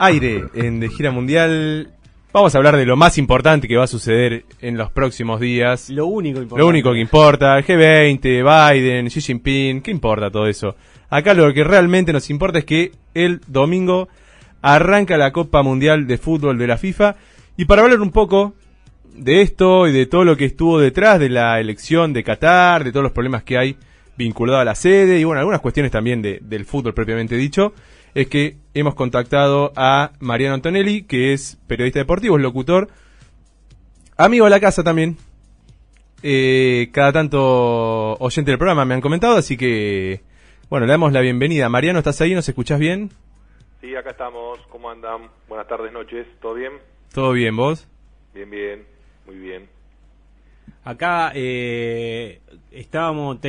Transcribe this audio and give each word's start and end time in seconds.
aire 0.00 0.44
en 0.54 0.80
De 0.80 0.88
Gira 0.88 1.10
Mundial. 1.10 1.90
Vamos 2.32 2.54
a 2.54 2.58
hablar 2.58 2.76
de 2.76 2.86
lo 2.86 2.96
más 2.96 3.18
importante 3.18 3.68
que 3.68 3.76
va 3.76 3.84
a 3.84 3.88
suceder 3.88 4.44
en 4.60 4.76
los 4.76 4.90
próximos 4.90 5.40
días. 5.40 5.90
Lo 5.90 6.06
único 6.06 6.40
importante. 6.40 6.62
Lo 6.62 6.68
único 6.68 6.92
que 6.92 7.00
importa, 7.00 7.58
el 7.58 7.64
G20, 7.64 8.22
Biden, 8.22 9.06
Xi 9.06 9.20
Jinping, 9.20 9.80
¿qué 9.80 9.90
importa 9.90 10.30
todo 10.30 10.46
eso? 10.46 10.76
Acá 11.10 11.34
lo 11.34 11.52
que 11.54 11.64
realmente 11.64 12.12
nos 12.12 12.28
importa 12.30 12.58
es 12.58 12.64
que 12.64 12.92
el 13.14 13.40
domingo 13.46 14.08
arranca 14.60 15.16
la 15.16 15.32
Copa 15.32 15.62
Mundial 15.62 16.06
de 16.06 16.18
Fútbol 16.18 16.58
de 16.58 16.66
la 16.66 16.76
FIFA. 16.76 17.16
Y 17.56 17.64
para 17.64 17.82
hablar 17.82 18.00
un 18.00 18.10
poco 18.10 18.54
de 19.16 19.42
esto 19.42 19.88
y 19.88 19.92
de 19.92 20.06
todo 20.06 20.24
lo 20.24 20.36
que 20.36 20.44
estuvo 20.44 20.78
detrás 20.78 21.18
de 21.18 21.28
la 21.28 21.58
elección 21.60 22.12
de 22.12 22.22
Qatar, 22.22 22.84
de 22.84 22.92
todos 22.92 23.02
los 23.02 23.12
problemas 23.12 23.42
que 23.42 23.58
hay 23.58 23.76
vinculados 24.16 24.62
a 24.62 24.64
la 24.64 24.74
sede 24.74 25.18
y 25.18 25.24
bueno, 25.24 25.38
algunas 25.38 25.60
cuestiones 25.60 25.92
también 25.92 26.20
de, 26.20 26.40
del 26.42 26.64
fútbol 26.64 26.92
propiamente 26.92 27.36
dicho, 27.36 27.72
es 28.20 28.26
que 28.26 28.56
hemos 28.74 28.96
contactado 28.96 29.72
a 29.76 30.10
Mariano 30.18 30.54
Antonelli, 30.54 31.02
que 31.04 31.32
es 31.32 31.56
periodista 31.68 32.00
deportivo, 32.00 32.36
es 32.36 32.42
locutor, 32.42 32.88
amigo 34.16 34.46
de 34.46 34.50
la 34.50 34.58
casa 34.58 34.82
también. 34.82 35.16
Eh, 36.24 36.88
cada 36.90 37.12
tanto 37.12 38.14
oyente 38.14 38.50
del 38.50 38.58
programa 38.58 38.84
me 38.84 38.94
han 38.94 39.00
comentado, 39.00 39.36
así 39.36 39.56
que 39.56 40.20
bueno, 40.68 40.86
le 40.86 40.92
damos 40.92 41.12
la 41.12 41.20
bienvenida. 41.20 41.68
Mariano, 41.68 42.00
¿estás 42.00 42.20
ahí? 42.20 42.34
¿Nos 42.34 42.48
escuchás 42.48 42.80
bien? 42.80 43.10
Sí, 43.80 43.94
acá 43.94 44.10
estamos. 44.10 44.58
¿Cómo 44.68 44.90
andan? 44.90 45.30
Buenas 45.48 45.68
tardes, 45.68 45.92
noches. 45.92 46.26
¿Todo 46.42 46.54
bien? 46.54 46.72
Todo 47.14 47.30
bien, 47.30 47.56
¿vos? 47.56 47.86
Bien, 48.34 48.50
bien. 48.50 48.84
Muy 49.26 49.36
bien. 49.36 49.77
Acá 50.88 51.32
eh, 51.34 52.40
estábamos, 52.70 53.40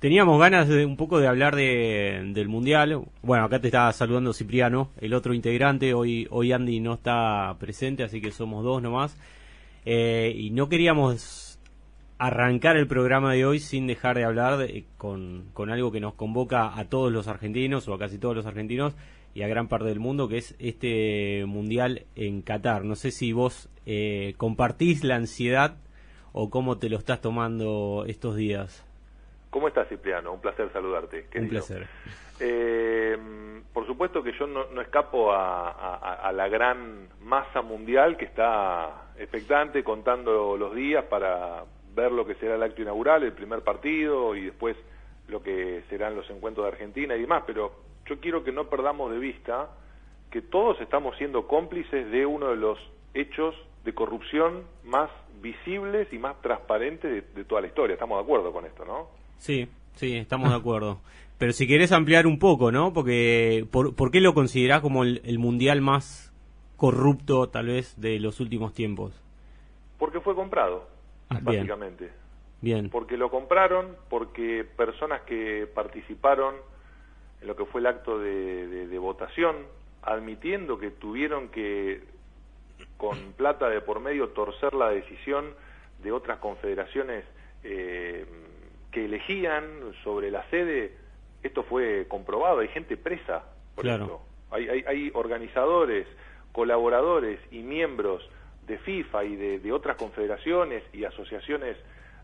teníamos 0.00 0.40
ganas 0.40 0.66
de 0.66 0.84
un 0.84 0.96
poco 0.96 1.20
de 1.20 1.28
hablar 1.28 1.54
de, 1.54 2.32
del 2.34 2.48
mundial. 2.48 3.04
Bueno, 3.22 3.44
acá 3.44 3.60
te 3.60 3.68
está 3.68 3.92
saludando 3.92 4.32
Cipriano, 4.32 4.90
el 5.00 5.14
otro 5.14 5.32
integrante. 5.32 5.94
Hoy, 5.94 6.26
hoy 6.28 6.50
Andy 6.50 6.80
no 6.80 6.94
está 6.94 7.54
presente, 7.60 8.02
así 8.02 8.20
que 8.20 8.32
somos 8.32 8.64
dos 8.64 8.82
nomás. 8.82 9.16
Eh, 9.84 10.34
y 10.36 10.50
no 10.50 10.68
queríamos 10.68 11.60
arrancar 12.18 12.76
el 12.76 12.88
programa 12.88 13.32
de 13.32 13.46
hoy 13.46 13.60
sin 13.60 13.86
dejar 13.86 14.16
de 14.16 14.24
hablar 14.24 14.68
con, 14.96 15.50
con 15.54 15.70
algo 15.70 15.92
que 15.92 16.00
nos 16.00 16.14
convoca 16.14 16.76
a 16.76 16.86
todos 16.86 17.12
los 17.12 17.28
argentinos 17.28 17.86
o 17.86 17.94
a 17.94 17.98
casi 18.00 18.18
todos 18.18 18.34
los 18.34 18.46
argentinos 18.46 18.96
y 19.36 19.42
a 19.42 19.46
gran 19.46 19.68
parte 19.68 19.86
del 19.86 20.00
mundo, 20.00 20.26
que 20.26 20.38
es 20.38 20.56
este 20.58 21.44
mundial 21.46 22.06
en 22.16 22.42
Qatar. 22.42 22.84
No 22.84 22.96
sé 22.96 23.12
si 23.12 23.30
vos 23.30 23.68
eh, 23.86 24.34
compartís 24.36 25.04
la 25.04 25.14
ansiedad 25.14 25.76
o 26.40 26.50
cómo 26.50 26.78
te 26.78 26.88
lo 26.88 26.98
estás 26.98 27.20
tomando 27.20 28.04
estos 28.06 28.36
días. 28.36 28.86
¿Cómo 29.50 29.66
estás, 29.66 29.88
Cipriano? 29.88 30.32
Un 30.32 30.40
placer 30.40 30.70
saludarte. 30.72 31.26
Un 31.34 31.48
placer. 31.48 31.88
Eh, 32.38 33.18
por 33.72 33.84
supuesto 33.88 34.22
que 34.22 34.30
yo 34.38 34.46
no, 34.46 34.80
escapo 34.80 35.32
a, 35.32 36.30
la 36.32 36.46
gran 36.46 37.08
masa 37.22 37.60
mundial 37.60 38.16
que 38.16 38.26
está 38.26 39.08
expectante, 39.18 39.82
contando 39.82 40.56
los 40.56 40.76
días 40.76 41.06
para 41.06 41.64
ver 41.96 42.12
lo 42.12 42.24
que 42.24 42.36
será 42.36 42.54
el 42.54 42.62
acto 42.62 42.82
inaugural, 42.82 43.24
el 43.24 43.32
primer 43.32 43.62
partido 43.62 44.36
y 44.36 44.44
después 44.44 44.76
lo 45.26 45.42
que 45.42 45.82
serán 45.90 46.14
los 46.14 46.30
encuentros 46.30 46.66
de 46.66 46.70
Argentina 46.70 47.16
y 47.16 47.22
demás, 47.22 47.42
pero 47.48 47.72
yo 48.06 48.20
quiero 48.20 48.44
que 48.44 48.52
no 48.52 48.68
perdamos 48.70 49.10
de 49.10 49.18
vista 49.18 49.70
que 50.30 50.40
todos 50.40 50.80
estamos 50.80 51.16
siendo 51.16 51.48
cómplices 51.48 52.08
de 52.12 52.24
uno 52.24 52.50
de 52.50 52.56
los 52.56 52.78
hechos 53.12 53.56
de 53.84 53.92
corrupción 53.92 54.62
más 54.84 55.10
visibles 55.40 56.12
y 56.12 56.18
más 56.18 56.40
transparentes 56.42 57.34
de, 57.34 57.44
toda 57.44 57.60
la 57.60 57.66
historia. 57.66 57.94
Estamos 57.94 58.18
de 58.18 58.24
acuerdo 58.24 58.52
con 58.52 58.64
esto, 58.64 58.84
¿no? 58.84 59.08
Sí, 59.38 59.68
sí, 59.94 60.16
estamos 60.16 60.50
de 60.50 60.56
acuerdo. 60.56 61.00
Pero 61.38 61.52
si 61.52 61.66
querés 61.66 61.92
ampliar 61.92 62.26
un 62.26 62.38
poco, 62.38 62.72
¿no? 62.72 62.92
Porque, 62.92 63.66
¿por, 63.70 64.10
qué 64.10 64.20
lo 64.20 64.34
considerás 64.34 64.80
como 64.80 65.04
el, 65.04 65.38
mundial 65.38 65.80
más 65.80 66.32
corrupto, 66.76 67.48
tal 67.48 67.66
vez, 67.66 68.00
de 68.00 68.18
los 68.18 68.40
últimos 68.40 68.74
tiempos? 68.74 69.22
Porque 69.98 70.20
fue 70.20 70.34
comprado, 70.34 70.88
ah, 71.30 71.38
básicamente. 71.40 72.10
Bien. 72.60 72.90
Porque 72.90 73.16
lo 73.16 73.30
compraron, 73.30 73.96
porque 74.10 74.64
personas 74.64 75.22
que 75.22 75.68
participaron 75.72 76.56
en 77.40 77.46
lo 77.46 77.54
que 77.54 77.64
fue 77.66 77.80
el 77.80 77.86
acto 77.86 78.18
de 78.18 78.98
votación, 78.98 79.56
admitiendo 80.02 80.78
que 80.78 80.90
tuvieron 80.90 81.48
que 81.50 82.02
con 82.98 83.32
plata 83.32 83.70
de 83.70 83.80
por 83.80 84.00
medio 84.00 84.30
torcer 84.30 84.74
la 84.74 84.90
decisión 84.90 85.54
de 86.02 86.12
otras 86.12 86.38
confederaciones 86.38 87.24
eh, 87.62 88.26
que 88.90 89.06
elegían 89.06 89.64
sobre 90.04 90.30
la 90.30 90.44
sede, 90.50 90.92
esto 91.42 91.62
fue 91.62 92.06
comprobado, 92.08 92.58
hay 92.58 92.68
gente 92.68 92.96
presa 92.96 93.44
por 93.74 93.84
claro. 93.84 94.20
Hay, 94.50 94.68
hay, 94.68 95.10
organizadores, 95.14 96.06
colaboradores 96.52 97.38
y 97.50 97.58
miembros 97.58 98.28
de 98.66 98.78
FIFA 98.78 99.24
y 99.24 99.36
de, 99.36 99.72
otras 99.72 99.96
confederaciones 99.96 100.82
y 100.92 101.04
asociaciones 101.04 101.76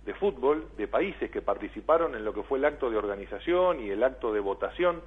de 0.05 0.15
fútbol 0.15 0.69
de 0.77 0.89
países 0.89 1.31
que 1.31 1.43
participaron 1.43 2.15
en 2.15 2.25
lo 2.25 2.33
que 2.35 2.43
fue 2.43 2.59
el 2.59 2.65
acto 2.65 2.91
de 2.91 2.97
organización 2.97 3.81
y 3.81 3.91
el 3.91 4.03
acto 4.03 4.33
de 4.33 4.41
votación 4.41 5.03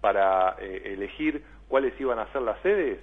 para 0.00 0.56
eh, 0.58 0.94
elegir 0.94 1.44
cuáles 1.68 1.98
iban 2.00 2.18
a 2.18 2.30
ser 2.32 2.42
las 2.42 2.60
sedes 2.62 2.98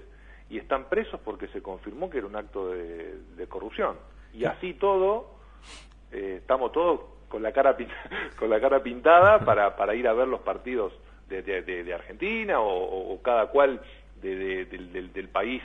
y 0.49 0.57
están 0.57 0.85
presos 0.85 1.19
porque 1.23 1.47
se 1.47 1.61
confirmó 1.61 2.09
que 2.09 2.19
era 2.19 2.27
un 2.27 2.35
acto 2.35 2.71
de, 2.71 3.47
corrupción. 3.47 3.97
Y 4.33 4.45
así 4.45 4.73
todo, 4.73 5.35
eh, 6.11 6.37
estamos 6.39 6.71
todos 6.71 7.01
con 7.29 7.41
la 7.41 7.51
cara, 7.51 7.75
con 8.37 8.49
la 8.49 8.59
cara 8.59 8.81
pintada 8.83 9.39
para, 9.39 9.75
para 9.75 9.95
ir 9.95 10.07
a 10.07 10.13
ver 10.13 10.27
los 10.27 10.41
partidos 10.41 10.93
de, 11.27 11.41
de, 11.41 11.93
Argentina 11.93 12.59
o, 12.59 13.19
cada 13.21 13.47
cual 13.47 13.81
del, 14.21 14.69
del, 15.11 15.29
país 15.29 15.61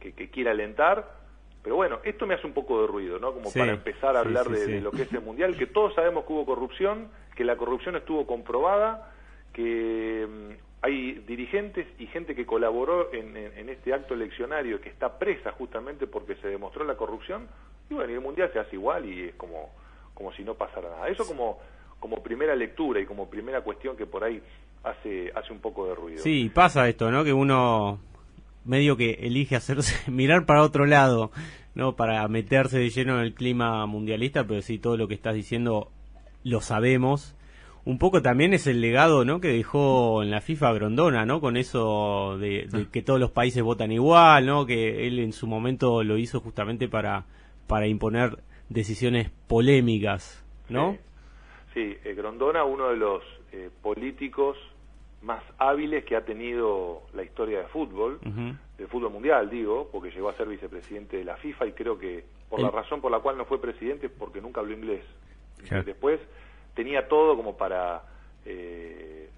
que, 0.00 0.12
quiera 0.30 0.52
alentar. 0.52 1.22
Pero 1.62 1.76
bueno, 1.76 2.00
esto 2.04 2.26
me 2.26 2.34
hace 2.34 2.46
un 2.46 2.52
poco 2.52 2.82
de 2.82 2.86
ruido, 2.86 3.18
¿no? 3.18 3.32
Como 3.32 3.50
para 3.50 3.72
empezar 3.72 4.16
a 4.16 4.20
hablar 4.20 4.48
de, 4.48 4.80
lo 4.80 4.90
que 4.90 5.02
es 5.02 5.12
el 5.12 5.22
Mundial, 5.22 5.56
que 5.56 5.66
todos 5.66 5.94
sabemos 5.94 6.24
que 6.24 6.32
hubo 6.32 6.44
corrupción, 6.44 7.08
que 7.34 7.44
la 7.44 7.56
corrupción 7.56 7.96
estuvo 7.96 8.26
comprobada, 8.26 9.12
que 9.52 10.26
mm, 10.28 10.73
hay 10.84 11.14
dirigentes 11.26 11.86
y 11.98 12.06
gente 12.08 12.34
que 12.34 12.44
colaboró 12.44 13.10
en, 13.14 13.70
este 13.70 13.94
acto 13.94 14.12
eleccionario 14.12 14.82
que 14.82 14.90
está 14.90 15.18
presa 15.18 15.50
justamente 15.52 16.06
porque 16.06 16.36
se 16.36 16.48
demostró 16.48 16.84
la 16.84 16.94
corrupción 16.94 17.48
y 17.88 17.94
bueno, 17.94 18.12
y 18.12 18.16
el 18.16 18.20
mundial 18.20 18.50
se 18.52 18.58
hace 18.58 18.76
igual 18.76 19.06
y 19.06 19.28
es 19.28 19.34
como, 19.36 19.70
como 20.12 20.30
si 20.34 20.44
no 20.44 20.54
pasara 20.56 20.90
nada. 20.90 21.08
Eso 21.08 21.26
como, 21.26 21.58
como 21.98 22.22
primera 22.22 22.54
lectura 22.54 23.00
y 23.00 23.06
como 23.06 23.30
primera 23.30 23.62
cuestión 23.62 23.96
que 23.96 24.04
por 24.04 24.24
ahí 24.24 24.42
hace, 24.82 25.32
hace 25.34 25.54
un 25.54 25.60
poco 25.60 25.86
de 25.86 25.94
ruido. 25.94 26.22
Sí, 26.22 26.50
pasa 26.52 26.86
esto, 26.86 27.10
¿no? 27.10 27.24
Que 27.24 27.32
uno 27.32 27.98
medio 28.66 28.98
que 28.98 29.12
elige 29.22 29.56
hacerse 29.56 30.10
mirar 30.10 30.44
para 30.44 30.62
otro 30.62 30.84
lado, 30.84 31.30
¿no? 31.74 31.96
Para 31.96 32.28
meterse 32.28 32.78
de 32.78 32.90
lleno 32.90 33.14
en 33.14 33.24
el 33.24 33.32
clima 33.32 33.86
mundialista, 33.86 34.44
pero 34.46 34.60
sí, 34.60 34.78
todo 34.78 34.98
lo 34.98 35.08
que 35.08 35.14
estás 35.14 35.34
diciendo 35.34 35.90
lo 36.42 36.60
sabemos 36.60 37.34
un 37.86 37.98
poco 37.98 38.22
también 38.22 38.54
es 38.54 38.66
el 38.66 38.80
legado 38.80 39.24
¿no? 39.24 39.40
que 39.40 39.48
dejó 39.48 40.22
en 40.22 40.30
la 40.30 40.40
FIFA 40.40 40.72
Grondona, 40.72 41.26
¿no? 41.26 41.40
Con 41.40 41.56
eso 41.56 42.38
de, 42.38 42.86
que 42.90 43.02
todos 43.02 43.20
los 43.20 43.30
países 43.30 43.62
votan 43.62 43.92
igual, 43.92 44.46
¿no? 44.46 44.64
Que 44.64 45.06
él 45.06 45.18
en 45.18 45.32
su 45.32 45.46
momento 45.46 46.02
lo 46.02 46.16
hizo 46.16 46.40
justamente 46.40 46.88
para, 46.88 47.24
para 47.66 47.86
imponer 47.86 48.38
decisiones 48.68 49.30
polémicas, 49.46 50.42
¿no? 50.68 50.96
Sí, 51.74 51.96
eh, 52.04 52.14
Grondona, 52.14 52.64
uno 52.64 52.88
de 52.88 52.96
los 52.96 53.22
eh, 53.52 53.68
políticos 53.82 54.56
más 55.22 55.42
hábiles 55.58 56.04
que 56.04 56.16
ha 56.16 56.24
tenido 56.24 57.02
la 57.14 57.22
historia 57.22 57.60
de 57.60 57.66
fútbol, 57.66 58.20
del 58.76 58.88
fútbol 58.88 59.10
mundial, 59.10 59.48
digo, 59.48 59.88
porque 59.90 60.10
llegó 60.10 60.28
a 60.28 60.34
ser 60.34 60.46
vicepresidente 60.48 61.16
de 61.16 61.24
la 61.24 61.36
FIFA 61.36 61.66
y 61.66 61.72
creo 61.72 61.98
que 61.98 62.24
por 62.50 62.60
la 62.60 62.70
razón 62.70 63.00
por 63.00 63.10
la 63.10 63.20
cual 63.20 63.38
no 63.38 63.46
fue 63.46 63.58
presidente 63.60 64.10
porque 64.10 64.42
nunca 64.42 64.60
habló 64.60 64.74
inglés. 64.74 65.02
Después 65.86 66.20
tenía 66.74 67.08
todo 67.08 67.36
como 67.36 67.56
para... 67.56 68.02
Eh, 68.44 69.30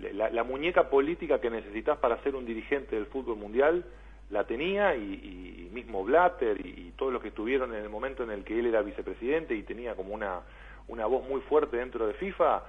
la, 0.00 0.44
muñeca 0.44 0.88
política 0.88 1.40
que 1.40 1.50
necesitas 1.50 1.98
para 1.98 2.22
ser 2.22 2.36
un 2.36 2.46
dirigente 2.46 2.94
del 2.94 3.06
fútbol 3.06 3.36
mundial 3.36 3.84
la 4.30 4.44
tenía 4.44 4.94
y, 4.94 5.68
mismo 5.72 6.04
Blatter 6.04 6.64
y, 6.64 6.92
todos 6.96 7.12
los 7.12 7.22
que 7.22 7.28
estuvieron 7.28 7.74
en 7.74 7.82
el 7.82 7.88
momento 7.88 8.22
en 8.22 8.30
el 8.30 8.44
que 8.44 8.58
él 8.58 8.66
era 8.66 8.82
vicepresidente 8.82 9.54
y 9.54 9.62
tenía 9.62 9.94
como 9.94 10.14
una, 10.14 10.40
una 10.88 11.06
voz 11.06 11.28
muy 11.28 11.40
fuerte 11.42 11.76
dentro 11.76 12.06
de 12.06 12.14
FIFA. 12.14 12.62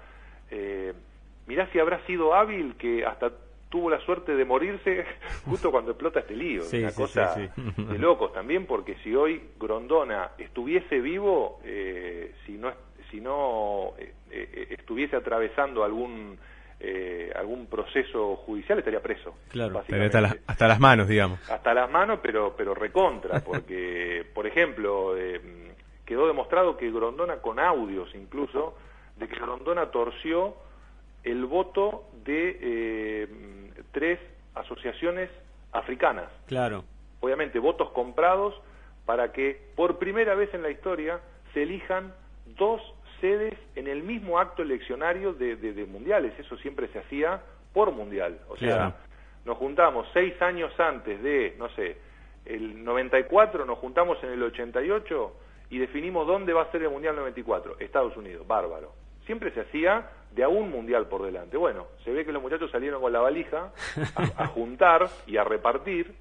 Eh, 0.51 0.93
mirá 1.47 1.67
si 1.71 1.79
habrá 1.79 2.05
sido 2.05 2.33
hábil 2.33 2.75
que 2.75 3.05
hasta 3.05 3.31
tuvo 3.69 3.89
la 3.89 3.99
suerte 4.01 4.35
de 4.35 4.45
morirse 4.45 5.05
justo 5.45 5.71
cuando 5.71 5.91
explota 5.91 6.19
este 6.19 6.35
lío. 6.35 6.63
una 6.71 6.93
cosa 6.93 7.35
de 7.35 7.97
locos 7.97 8.33
también, 8.33 8.65
porque 8.65 8.95
si 9.03 9.15
hoy 9.15 9.41
Grondona 9.59 10.31
estuviese 10.37 10.99
vivo, 10.99 11.59
eh, 11.63 12.33
si 12.45 12.53
no 12.53 12.71
si 13.09 13.21
no 13.21 13.93
eh, 13.97 14.13
eh, 14.31 14.67
estuviese 14.71 15.15
atravesando 15.15 15.83
algún 15.83 16.37
eh, 16.79 17.31
algún 17.35 17.65
proceso 17.67 18.37
judicial 18.37 18.79
estaría 18.79 19.01
preso. 19.01 19.35
Claro, 19.49 19.79
hasta, 19.79 20.67
las 20.67 20.79
manos, 20.79 21.09
digamos. 21.09 21.39
Hasta 21.49 21.73
las 21.73 21.91
manos, 21.91 22.19
pero 22.21 22.55
pero 22.55 22.73
recontra, 22.73 23.39
porque, 23.45 24.25
por 24.33 24.47
ejemplo, 24.47 25.13
quedó 26.05 26.27
demostrado 26.27 26.77
que 26.77 26.89
Grondona, 26.89 27.37
con 27.37 27.59
audios 27.59 28.15
incluso, 28.15 28.77
de 29.17 29.27
que 29.27 29.35
Grondona 29.35 29.91
torció 29.91 30.55
el 31.23 31.45
voto 31.45 32.05
de 32.23 33.27
tres 33.91 34.19
asociaciones 34.55 35.29
africanas. 35.73 36.29
Claro. 36.47 36.85
Obviamente, 37.19 37.59
votos 37.59 37.89
comprados 37.91 38.55
para 39.05 39.33
que 39.33 39.59
por 39.75 39.99
primera 39.99 40.33
vez 40.35 40.53
en 40.53 40.61
la 40.61 40.69
historia 40.69 41.19
se 41.53 41.63
elijan 41.63 42.13
dos 42.57 42.81
sedes 43.19 43.53
en 43.75 43.87
el 43.87 44.03
mismo 44.03 44.39
acto 44.39 44.61
eleccionario 44.61 45.33
de, 45.33 45.55
de, 45.55 45.85
mundiales. 45.85 46.33
Eso 46.39 46.57
siempre 46.57 46.87
se 46.89 46.99
hacía 46.99 47.41
por 47.73 47.91
mundial. 47.91 48.39
O 48.49 48.57
sea, 48.57 48.95
nos 49.45 49.57
juntamos 49.57 50.07
seis 50.13 50.39
años 50.41 50.71
antes 50.79 51.21
de, 51.21 51.55
no 51.57 51.69
sé, 51.69 51.97
el 52.45 52.83
94, 52.83 53.65
nos 53.65 53.77
juntamos 53.77 54.21
en 54.23 54.31
el 54.31 54.43
88 54.43 55.35
y 55.69 55.77
definimos 55.77 56.25
dónde 56.25 56.53
va 56.53 56.63
a 56.63 56.71
ser 56.71 56.81
el 56.81 56.89
Mundial 56.89 57.15
94. 57.15 57.77
Estados 57.79 58.17
Unidos, 58.17 58.45
bárbaro. 58.47 58.93
Siempre 59.25 59.51
se 59.51 59.61
hacía 59.61 60.09
de 60.31 60.43
a 60.43 60.49
un 60.49 60.71
mundial 60.71 61.07
por 61.07 61.23
delante. 61.23 61.57
Bueno, 61.57 61.87
se 62.03 62.11
ve 62.11 62.25
que 62.25 62.31
los 62.31 62.41
muchachos 62.41 62.71
salieron 62.71 63.01
con 63.01 63.13
la 63.13 63.19
valija 63.19 63.71
a, 64.15 64.47
juntar 64.47 65.07
y 65.27 65.37
a 65.37 65.43
repartir, 65.43 66.13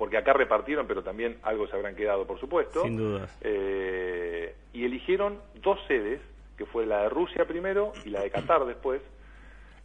porque 0.00 0.16
acá 0.16 0.32
repartieron, 0.32 0.86
pero 0.86 1.02
también 1.02 1.36
algo 1.42 1.66
se 1.66 1.76
habrán 1.76 1.94
quedado, 1.94 2.26
por 2.26 2.40
supuesto. 2.40 2.80
Sin 2.84 2.96
dudas. 2.96 3.36
Eh, 3.42 4.54
y 4.72 4.86
eligieron 4.86 5.38
dos 5.56 5.78
sedes, 5.86 6.22
que 6.56 6.64
fue 6.64 6.86
la 6.86 7.02
de 7.02 7.10
Rusia 7.10 7.44
primero 7.44 7.92
y 8.06 8.08
la 8.08 8.22
de 8.22 8.30
Qatar 8.30 8.64
después. 8.64 9.02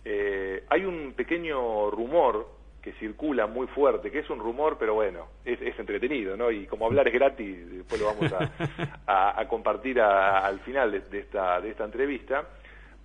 Eh, 0.06 0.64
hay 0.70 0.86
un 0.86 1.12
pequeño 1.18 1.92
rumor 1.92 2.48
que 2.82 2.94
circula 2.94 3.46
muy 3.46 3.68
fuerte, 3.68 4.10
que 4.10 4.20
es 4.20 4.30
un 4.30 4.40
rumor, 4.40 4.78
pero 4.80 4.94
bueno, 4.94 5.28
es, 5.44 5.60
entretenido, 5.78 6.38
¿no? 6.38 6.50
Y 6.50 6.66
como 6.66 6.86
hablar 6.86 7.10
es 7.10 7.14
gratis, 7.14 7.74
después 7.74 8.00
lo 8.00 8.08
vamos 8.08 8.34
a, 9.08 9.46
compartir 9.50 10.00
al 10.00 10.62
final 10.62 10.92
de, 10.94 11.20
esta, 11.20 11.60
de 11.60 11.72
esta 11.72 11.84
entrevista, 11.84 12.48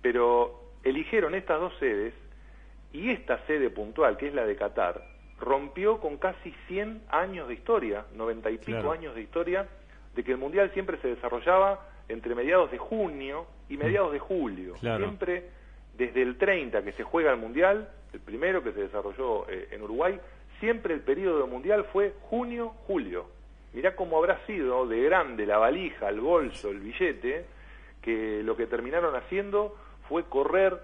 pero 0.01 0.61
eligieron 0.81 1.35
estas 1.35 1.59
dos 1.59 1.73
sedes 1.77 2.13
y 2.93 3.09
esta 3.09 3.45
sede 3.47 3.69
puntual, 3.69 4.15
que 4.15 4.29
es 4.29 4.33
la 4.33 4.45
de 4.45 4.55
Qatar, 4.55 5.11
rompió 5.41 5.99
con 5.99 6.17
casi 6.17 6.53
100 6.67 7.01
años 7.09 7.47
de 7.47 7.55
historia, 7.55 8.05
90 8.15 8.49
y 8.51 8.57
pico 8.59 8.91
años 8.91 9.15
de 9.15 9.21
historia, 9.21 9.67
de 10.15 10.23
que 10.23 10.31
el 10.31 10.37
Mundial 10.37 10.71
siempre 10.73 10.97
se 11.01 11.09
desarrollaba 11.09 11.87
entre 12.07 12.35
mediados 12.35 12.71
de 12.71 12.77
junio 12.77 13.45
y 13.69 13.77
mediados 13.77 14.13
de 14.13 14.19
julio. 14.19 14.77
Siempre 14.77 15.49
desde 15.97 16.21
el 16.21 16.37
30 16.37 16.83
que 16.83 16.93
se 16.93 17.03
juega 17.03 17.31
el 17.31 17.37
Mundial 17.37 17.89
el 18.13 18.19
primero 18.19 18.63
que 18.63 18.73
se 18.73 18.81
desarrolló 18.81 19.49
eh, 19.49 19.69
en 19.71 19.81
Uruguay, 19.81 20.19
siempre 20.59 20.93
el 20.93 21.01
periodo 21.01 21.47
mundial 21.47 21.85
fue 21.91 22.13
junio-julio. 22.29 23.25
Mirá 23.73 23.95
cómo 23.95 24.17
habrá 24.17 24.45
sido 24.45 24.85
de 24.85 25.01
grande 25.03 25.45
la 25.45 25.57
valija, 25.57 26.09
el 26.09 26.19
bolso, 26.19 26.69
el 26.69 26.79
billete, 26.79 27.45
que 28.01 28.41
lo 28.43 28.57
que 28.57 28.67
terminaron 28.67 29.15
haciendo 29.15 29.77
fue 30.09 30.25
correr 30.25 30.77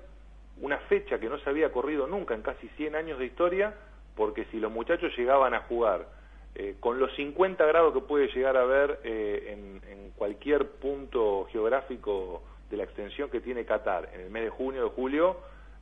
una 0.62 0.78
fecha 0.78 1.20
que 1.20 1.28
no 1.28 1.38
se 1.40 1.50
había 1.50 1.72
corrido 1.72 2.08
nunca 2.08 2.34
en 2.34 2.42
casi 2.42 2.68
100 2.70 2.96
años 2.96 3.20
de 3.20 3.26
historia, 3.26 3.76
porque 4.18 4.46
si 4.46 4.60
los 4.60 4.72
muchachos 4.72 5.16
llegaban 5.16 5.54
a 5.54 5.62
jugar 5.62 6.08
eh, 6.56 6.76
con 6.80 7.00
los 7.00 7.16
50 7.16 7.64
grados 7.68 7.94
que 7.94 8.02
puede 8.02 8.28
llegar 8.30 8.58
a 8.58 8.64
haber 8.64 9.00
eh, 9.04 9.54
en, 9.54 9.82
en, 9.90 10.10
cualquier 10.18 10.68
punto 10.68 11.48
geográfico 11.52 12.42
de 12.72 12.78
la 12.78 12.84
extensión 12.84 13.30
que 13.30 13.40
tiene 13.40 13.64
Qatar 13.64 14.10
en 14.16 14.22
el 14.22 14.32
mes 14.32 14.46
de 14.46 14.50
junio 14.50 14.82
o 14.82 14.90
de 14.90 14.96
julio, 14.96 15.38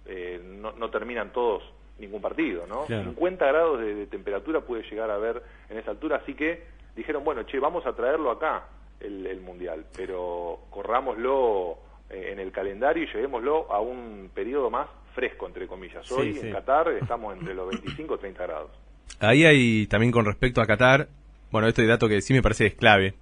eh, 0.05 0.41
no, 0.43 0.89
terminan 0.89 1.31
todos 1.31 1.63
ningún 1.97 2.21
partido, 2.21 2.67
¿no? 2.67 2.85
50 2.85 3.45
grados 3.47 3.79
de, 3.79 4.05
temperatura 4.07 4.59
puede 4.59 4.83
llegar 4.83 5.09
a 5.09 5.15
haber 5.15 5.41
en 5.69 5.77
esa 5.77 5.91
altura, 5.91 6.17
así 6.17 6.33
que 6.33 6.63
dijeron, 6.93 7.23
bueno, 7.23 7.43
che, 7.43 7.57
vamos 7.57 7.85
a 7.85 7.93
traerlo 7.93 8.29
acá, 8.29 8.67
el, 8.99 9.39
Mundial, 9.39 9.85
pero 9.95 10.59
corrámoslo 10.69 11.77
en 12.09 12.39
el 12.39 12.51
calendario 12.51 13.03
y 13.03 13.07
llevémoslo 13.07 13.71
a 13.71 13.79
un 13.79 14.29
periodo 14.33 14.69
más 14.69 14.89
fresco, 15.15 15.47
entre 15.47 15.65
comillas. 15.65 16.11
Hoy 16.11 16.37
en 16.39 16.51
Qatar 16.51 16.89
estamos 17.01 17.35
entre 17.35 17.55
los 17.55 17.69
25 17.69 18.15
y 18.15 18.17
30 18.19 18.43
grados. 18.43 18.71
Ahí 19.19 19.45
hay 19.45 19.87
también 19.87 20.11
con 20.11 20.25
respecto 20.25 20.61
a 20.61 20.67
Qatar, 20.67 21.07
bueno, 21.51 21.67
este 21.67 21.87
dato 21.87 22.09
que 22.09 22.21
sí 22.21 22.33
me 22.33 22.41
parece 22.41 22.67
es 22.67 22.75
clave 22.75 23.15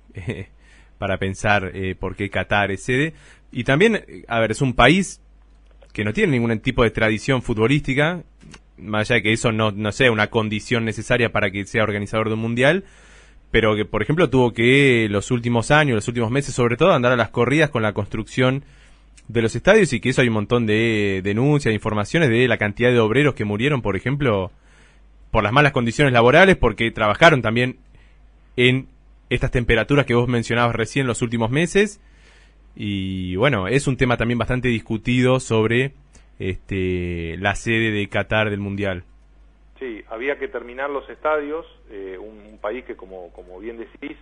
para 0.98 1.18
pensar 1.18 1.72
eh, 1.74 1.96
por 1.96 2.16
qué 2.16 2.30
Qatar 2.30 2.72
es 2.72 2.84
sede. 2.84 3.14
Y 3.52 3.64
también, 3.64 4.04
a 4.28 4.40
ver, 4.40 4.52
es 4.52 4.62
un 4.62 4.74
país 4.74 5.22
que 5.94 6.04
no 6.04 6.14
tiene 6.14 6.32
ningún 6.32 6.60
tipo 6.60 6.84
de 6.84 6.90
tradición 6.90 7.44
futbolística, 7.44 8.24
más 8.78 9.10
allá 9.10 9.18
de 9.18 9.24
que 9.24 9.34
eso 9.34 9.52
no, 9.52 9.72
no 9.72 9.92
sea 9.92 10.12
una 10.12 10.32
condición 10.32 10.86
necesaria 10.86 11.32
para 11.32 11.52
que 11.52 11.66
sea 11.66 11.84
organizador 11.84 12.30
de 12.30 12.34
un 12.34 12.40
mundial, 12.40 12.86
pero 13.52 13.76
que, 13.76 13.86
por 13.86 14.02
ejemplo, 14.02 14.32
tuvo 14.32 14.52
que 14.52 15.08
los 15.12 15.30
últimos 15.30 15.70
años, 15.70 15.94
los 15.94 16.08
últimos 16.08 16.32
meses, 16.32 16.56
sobre 16.56 16.76
todo, 16.76 16.92
andar 16.92 17.12
a 17.12 17.16
las 17.16 17.30
corridas 17.30 17.70
con 17.70 17.84
la 17.84 17.94
construcción 17.94 18.66
de 19.34 19.42
los 19.42 19.56
estadios 19.56 19.92
y 19.94 20.00
que 20.00 20.10
eso 20.10 20.22
hay 20.22 20.28
un 20.28 20.36
montón 20.36 20.66
de 20.66 21.22
denuncias, 21.24 21.72
de 21.72 21.76
informaciones 21.76 22.30
de 22.30 22.48
la 22.48 22.58
cantidad 22.58 22.92
de 22.92 23.00
obreros 23.00 23.34
que 23.34 23.46
murieron, 23.46 23.82
por 23.82 23.96
ejemplo, 23.96 24.52
por 25.32 25.44
las 25.44 25.52
malas 25.52 25.72
condiciones 25.72 26.14
laborales, 26.14 26.56
porque 26.56 26.92
trabajaron 26.92 27.42
también 27.42 27.78
en 28.56 28.88
estas 29.30 29.50
temperaturas 29.50 30.06
que 30.06 30.14
vos 30.14 30.28
mencionabas 30.28 30.76
recién 30.76 31.08
los 31.08 31.24
últimos 31.24 31.50
meses 31.50 32.00
y 32.76 33.36
bueno, 33.36 33.68
es 33.68 33.88
un 33.88 33.98
tema 33.98 34.18
también 34.18 34.38
bastante 34.38 34.68
discutido 34.68 35.40
sobre 35.40 35.94
este, 36.40 37.36
la 37.38 37.56
sede 37.56 37.92
de 37.92 38.08
Qatar 38.10 38.50
del 38.50 38.60
Mundial. 38.60 39.04
Sí, 39.80 40.04
había 40.10 40.38
que 40.38 40.48
terminar 40.48 40.90
los 40.90 41.08
estadios, 41.10 41.66
eh, 41.90 42.18
un, 42.20 42.44
país 42.60 42.86
que 42.86 42.96
como, 42.96 43.30
como 43.34 43.60
bien 43.60 43.78
decís, 43.78 44.18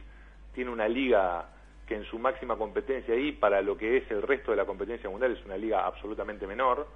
tiene 0.55 0.71
una 0.71 0.87
liga 0.87 1.45
que 1.91 1.97
en 1.97 2.05
su 2.05 2.17
máxima 2.17 2.55
competencia 2.55 3.13
y 3.17 3.33
para 3.33 3.61
lo 3.61 3.75
que 3.75 3.97
es 3.97 4.09
el 4.11 4.21
resto 4.21 4.51
de 4.51 4.55
la 4.55 4.63
competencia 4.63 5.09
mundial 5.09 5.33
es 5.33 5.43
una 5.43 5.57
liga 5.57 5.85
absolutamente 5.85 6.47
menor, 6.47 6.87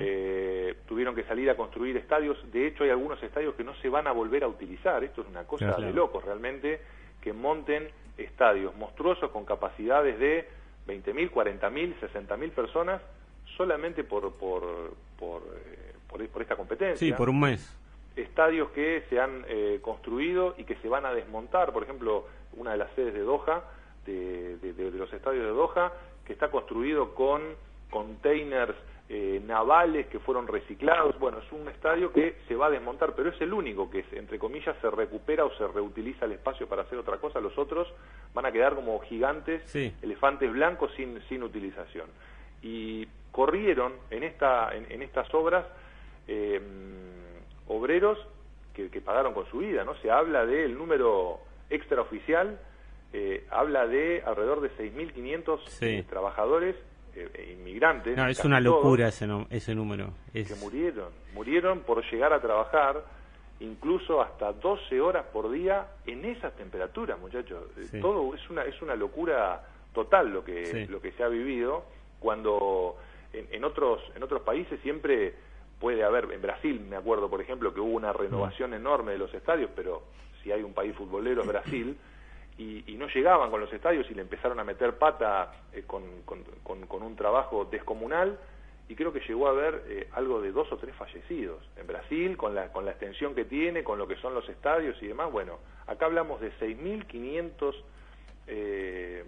eh, 0.00 0.74
tuvieron 0.88 1.14
que 1.14 1.22
salir 1.22 1.48
a 1.50 1.56
construir 1.56 1.96
estadios, 1.96 2.36
de 2.50 2.66
hecho 2.66 2.82
hay 2.82 2.90
algunos 2.90 3.22
estadios 3.22 3.54
que 3.54 3.62
no 3.62 3.76
se 3.76 3.88
van 3.88 4.08
a 4.08 4.10
volver 4.10 4.42
a 4.42 4.48
utilizar, 4.48 5.04
esto 5.04 5.20
es 5.20 5.28
una 5.28 5.44
cosa 5.44 5.76
de 5.76 5.92
locos 5.92 6.24
realmente, 6.24 6.80
que 7.20 7.32
monten 7.32 7.90
estadios 8.18 8.74
monstruosos 8.74 9.30
con 9.30 9.44
capacidades 9.44 10.18
de 10.18 10.48
20.000, 10.88 11.30
40.000, 11.30 12.00
60.000 12.00 12.50
personas 12.50 13.00
solamente 13.56 14.02
por, 14.02 14.32
por, 14.32 14.96
por, 15.16 15.42
eh, 15.42 16.26
por, 16.32 16.42
esta 16.42 16.56
competencia. 16.56 16.96
Sí, 16.96 17.12
por 17.12 17.30
un 17.30 17.38
mes. 17.38 17.72
Estadios 18.16 18.70
que 18.70 19.04
se 19.10 19.20
han 19.20 19.44
eh, 19.46 19.78
construido 19.80 20.56
y 20.58 20.64
que 20.64 20.74
se 20.82 20.88
van 20.88 21.06
a 21.06 21.14
desmontar, 21.14 21.72
por 21.72 21.84
ejemplo, 21.84 22.26
una 22.56 22.72
de 22.72 22.78
las 22.78 22.90
sedes 22.96 23.14
de 23.14 23.20
Doha, 23.20 23.62
de, 24.06 24.56
de, 24.58 24.90
los 24.92 25.12
estadios 25.12 25.44
de 25.44 25.50
Doha, 25.50 25.92
que 26.24 26.32
está 26.32 26.50
construido 26.50 27.14
con 27.14 27.42
containers 27.90 28.74
eh, 29.08 29.42
navales 29.44 30.06
que 30.06 30.20
fueron 30.20 30.46
reciclados. 30.46 31.18
Bueno, 31.18 31.38
es 31.38 31.52
un 31.52 31.68
estadio 31.68 32.12
que 32.12 32.36
se 32.46 32.54
va 32.54 32.66
a 32.66 32.70
desmontar, 32.70 33.14
pero 33.16 33.30
es 33.30 33.40
el 33.40 33.52
único 33.52 33.90
que, 33.90 34.04
entre 34.12 34.38
comillas, 34.38 34.76
se 34.80 34.88
recupera 34.88 35.44
o 35.44 35.52
se 35.56 35.66
reutiliza 35.66 36.26
el 36.26 36.32
espacio 36.32 36.68
para 36.68 36.82
hacer 36.82 36.98
otra 36.98 37.16
cosa. 37.16 37.40
Los 37.40 37.58
otros 37.58 37.92
van 38.34 38.46
a 38.46 38.52
quedar 38.52 38.76
como 38.76 39.00
gigantes, 39.00 39.74
elefantes 39.74 40.52
blancos 40.52 40.92
sin, 40.96 41.20
sin 41.28 41.42
utilización. 41.42 42.06
Y 42.62 43.08
corrieron 43.32 43.94
en, 44.10 44.22
esta, 44.22 44.74
en, 44.74 45.02
estas 45.02 45.32
obras 45.34 45.66
em, 46.26 46.62
obreros 47.68 48.18
que, 48.74 48.88
pagaron 49.00 49.34
con 49.34 49.46
su 49.50 49.58
vida, 49.58 49.84
¿no? 49.84 49.94
Se 49.96 50.10
habla 50.10 50.46
del 50.46 50.76
número 50.76 51.40
extraoficial, 51.68 52.58
eh, 53.12 53.44
habla 53.50 53.86
de 53.86 54.22
alrededor 54.24 54.60
de 54.60 54.70
6.500 54.76 56.06
trabajadores 56.06 56.76
eh, 57.14 57.56
inmigrantes. 57.58 58.16
No, 58.16 58.28
es 58.28 58.44
una 58.44 58.60
locura 58.60 59.08
ese, 59.08 59.26
ese 59.50 59.74
número. 59.74 60.12
Que 60.32 60.46
murieron, 60.60 61.08
murieron 61.34 61.80
por 61.80 62.04
llegar 62.10 62.32
a 62.32 62.40
trabajar 62.40 63.04
incluso 63.60 64.22
hasta 64.22 64.52
12 64.52 65.00
horas 65.00 65.26
por 65.32 65.50
día 65.50 65.86
en 66.06 66.24
esas 66.24 66.54
temperaturas, 66.56 67.18
muchachos. 67.18 67.64
Eh, 67.76 67.98
todo 68.00 68.34
es 68.34 68.48
una 68.48 68.62
es 68.62 68.80
una 68.80 68.94
locura 68.94 69.62
total 69.92 70.32
lo 70.32 70.44
que 70.44 70.86
lo 70.88 71.00
que 71.00 71.12
se 71.12 71.22
ha 71.22 71.28
vivido 71.28 71.84
cuando 72.20 72.96
en, 73.32 73.64
otros 73.64 74.00
en 74.14 74.22
otros 74.22 74.42
países 74.42 74.80
siempre 74.82 75.34
puede 75.78 76.04
haber 76.04 76.30
en 76.32 76.40
Brasil 76.40 76.80
me 76.80 76.96
acuerdo 76.96 77.28
por 77.28 77.40
ejemplo 77.40 77.74
que 77.74 77.80
hubo 77.80 77.92
una 77.92 78.12
renovación 78.12 78.70
mm. 78.70 78.74
enorme 78.74 79.12
de 79.12 79.18
los 79.18 79.34
estadios, 79.34 79.70
pero 79.74 80.04
si 80.42 80.52
hay 80.52 80.62
un 80.62 80.72
país 80.72 80.94
futbolero 80.94 81.42
es 81.42 81.48
Brasil 81.48 81.96
y, 82.60 82.94
no 82.96 83.08
llegaban 83.08 83.50
con 83.50 83.60
los 83.60 83.72
estadios 83.72 84.10
y 84.10 84.14
le 84.14 84.20
empezaron 84.20 84.60
a 84.60 84.64
meter 84.64 84.98
pata 84.98 85.52
eh, 85.72 85.84
con, 85.86 86.02
con, 86.22 87.02
un 87.02 87.16
trabajo 87.16 87.64
descomunal 87.64 88.38
y 88.88 88.94
creo 88.94 89.12
que 89.12 89.20
llegó 89.20 89.46
a 89.46 89.50
haber 89.50 89.82
eh, 89.86 90.08
algo 90.12 90.42
de 90.42 90.52
dos 90.52 90.70
o 90.70 90.76
tres 90.76 90.94
fallecidos 90.96 91.66
en 91.76 91.86
Brasil 91.86 92.36
con 92.36 92.54
la, 92.54 92.70
con 92.70 92.84
la 92.84 92.90
extensión 92.90 93.34
que 93.34 93.46
tiene, 93.46 93.82
con 93.82 93.98
lo 93.98 94.06
que 94.06 94.16
son 94.16 94.34
los 94.34 94.46
estadios 94.48 95.02
y 95.02 95.06
demás. 95.06 95.32
Bueno, 95.32 95.58
acá 95.86 96.04
hablamos 96.04 96.40
de 96.40 96.52
6.500 96.58 97.74
eh, 98.48 99.24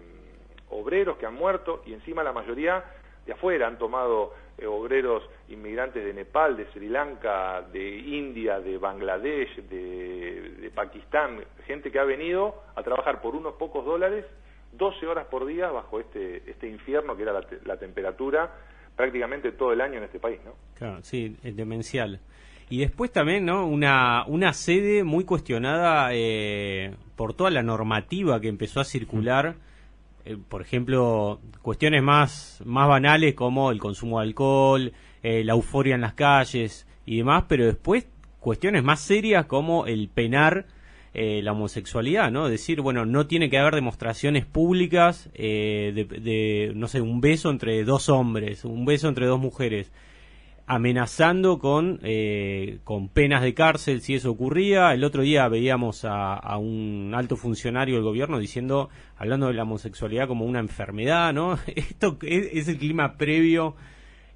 obreros 0.69 1.17
que 1.17 1.25
han 1.25 1.33
muerto 1.33 1.81
y 1.87 1.93
encima 1.93 2.23
la 2.23 2.33
mayoría 2.33 2.83
de 3.25 3.33
afuera 3.33 3.67
han 3.67 3.77
tomado 3.77 4.33
eh, 4.57 4.67
obreros 4.67 5.23
inmigrantes 5.49 6.03
de 6.03 6.13
Nepal, 6.13 6.55
de 6.57 6.65
Sri 6.71 6.87
Lanka, 6.87 7.61
de 7.71 7.97
India, 7.97 8.59
de 8.59 8.77
Bangladesh, 8.77 9.55
de, 9.67 10.71
Pakistán, 10.75 11.43
gente 11.67 11.91
que 11.91 11.99
ha 11.99 12.03
venido 12.03 12.55
a 12.75 12.81
trabajar 12.81 13.21
por 13.21 13.35
unos 13.35 13.53
pocos 13.55 13.85
dólares 13.85 14.25
12 14.71 15.05
horas 15.05 15.27
por 15.27 15.45
día 15.45 15.69
bajo 15.69 15.99
este, 15.99 16.49
este 16.49 16.67
infierno 16.67 17.15
que 17.15 17.23
era 17.23 17.39
la, 17.65 17.77
temperatura 17.77 18.51
prácticamente 18.95 19.51
todo 19.51 19.71
el 19.71 19.81
año 19.81 19.99
en 19.99 20.05
este 20.05 20.19
país, 20.19 20.39
¿no? 20.43 20.53
Claro, 20.75 21.03
sí, 21.03 21.37
es 21.43 21.55
demencial. 21.55 22.19
Y 22.69 22.79
después 22.79 23.11
también, 23.11 23.45
¿no? 23.45 23.67
Una, 23.67 24.25
una 24.27 24.53
sede 24.53 25.03
muy 25.03 25.25
cuestionada 25.25 26.09
eh, 26.11 26.95
por 27.15 27.35
toda 27.35 27.51
la 27.51 27.61
normativa 27.61 28.39
que 28.39 28.47
empezó 28.47 28.79
a 28.79 28.83
circular. 28.83 29.55
Eh, 30.25 30.37
por 30.47 30.61
ejemplo, 30.61 31.39
cuestiones 31.61 32.01
más, 32.03 32.61
más 32.65 32.87
banales 32.87 33.33
como 33.35 33.71
el 33.71 33.79
consumo 33.79 34.19
de 34.19 34.27
alcohol, 34.27 34.93
eh, 35.21 35.43
la 35.43 35.53
euforia 35.53 35.95
en 35.95 36.01
las 36.01 36.13
calles 36.13 36.87
y 37.05 37.17
demás, 37.17 37.45
pero 37.47 37.65
después 37.65 38.07
cuestiones 38.39 38.83
más 38.83 38.99
serias 38.99 39.45
como 39.45 39.85
el 39.85 40.09
penar 40.09 40.65
la 41.15 41.51
homosexualidad, 41.51 42.31
¿no? 42.31 42.49
Decir, 42.49 42.81
bueno, 42.81 43.05
no 43.05 43.27
tiene 43.27 43.51
que 43.51 43.59
haber 43.59 43.75
demostraciones 43.75 44.47
públicas 44.47 45.29
de, 45.35 46.07
de, 46.09 46.71
no 46.75 46.87
sé, 46.87 47.01
un 47.01 47.21
beso 47.21 47.51
entre 47.51 47.83
dos 47.83 48.09
hombres, 48.09 48.65
un 48.65 48.83
beso 48.83 49.09
entre 49.09 49.27
dos 49.27 49.39
mujeres 49.39 49.91
amenazando 50.65 51.59
con, 51.59 51.99
eh, 52.03 52.79
con 52.83 53.09
penas 53.09 53.41
de 53.41 53.53
cárcel 53.53 54.01
si 54.01 54.15
eso 54.15 54.31
ocurría. 54.31 54.93
El 54.93 55.03
otro 55.03 55.23
día 55.23 55.47
veíamos 55.47 56.05
a, 56.05 56.57
un 56.57 57.11
alto 57.15 57.35
funcionario 57.35 57.95
del 57.95 58.03
gobierno 58.03 58.39
diciendo, 58.39 58.89
hablando 59.17 59.47
de 59.47 59.53
la 59.53 59.63
homosexualidad 59.63 60.27
como 60.27 60.45
una 60.45 60.59
enfermedad, 60.59 61.33
¿no? 61.33 61.59
Esto 61.75 62.17
es, 62.21 62.67
el 62.67 62.77
clima 62.77 63.17
previo 63.17 63.75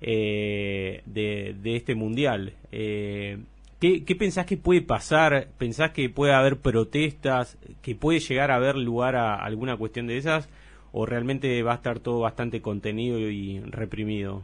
eh, 0.01 1.01
de, 1.05 1.75
este 1.75 1.95
mundial. 1.95 2.53
Eh, 2.71 3.39
¿qué, 3.79 4.03
¿Qué 4.03 4.15
pensás 4.15 4.45
que 4.45 4.57
puede 4.57 4.81
pasar? 4.81 5.49
¿Pensás 5.57 5.91
que 5.91 6.09
puede 6.09 6.33
haber 6.33 6.59
protestas? 6.59 7.57
¿Que 7.81 7.95
puede 7.95 8.19
llegar 8.19 8.51
a 8.51 8.55
haber 8.55 8.75
lugar 8.75 9.15
a 9.15 9.35
alguna 9.35 9.77
cuestión 9.77 10.07
de 10.07 10.17
esas? 10.17 10.49
¿O 10.91 11.05
realmente 11.05 11.61
va 11.63 11.73
a 11.73 11.75
estar 11.75 11.99
todo 11.99 12.19
bastante 12.19 12.61
contenido 12.61 13.19
y 13.19 13.59
reprimido? 13.59 14.43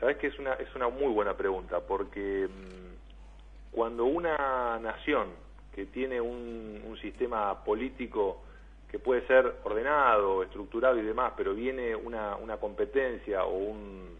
Sabes 0.00 0.18
que 0.18 0.26
es 0.26 0.38
una, 0.38 0.54
es 0.54 0.74
una 0.74 0.88
muy 0.88 1.12
buena 1.12 1.36
pregunta, 1.36 1.80
porque 1.80 2.48
mm, 2.48 3.74
cuando 3.74 4.04
una 4.04 4.78
nación 4.78 5.28
que 5.74 5.86
tiene 5.86 6.20
un, 6.20 6.96
sistema 7.02 7.62
político 7.62 8.42
que 8.90 8.98
puede 8.98 9.24
ser 9.26 9.56
ordenado, 9.64 10.42
estructurado 10.42 10.96
y 10.98 11.02
demás, 11.02 11.34
pero 11.36 11.54
viene 11.54 11.94
una, 11.94 12.36
una 12.36 12.56
competencia 12.56 13.44
o 13.44 13.54
un, 13.54 14.18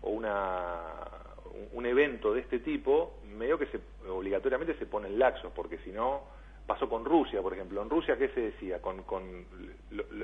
o 0.00 0.10
una, 0.10 0.80
un 1.74 1.84
evento 1.84 2.32
de 2.32 2.40
este 2.40 2.60
tipo, 2.60 3.18
medio 3.36 3.58
que 3.58 3.66
se, 3.66 3.78
obligatoriamente 4.08 4.74
se 4.78 4.86
ponen 4.86 5.18
laxos, 5.18 5.52
porque 5.54 5.78
si 5.78 5.90
no, 5.90 6.22
pasó 6.66 6.88
con 6.88 7.04
Rusia, 7.04 7.42
por 7.42 7.52
ejemplo. 7.52 7.82
En 7.82 7.90
Rusia, 7.90 8.16
¿qué 8.16 8.28
se 8.28 8.40
decía? 8.40 8.80
Con, 8.80 9.02
con 9.02 9.44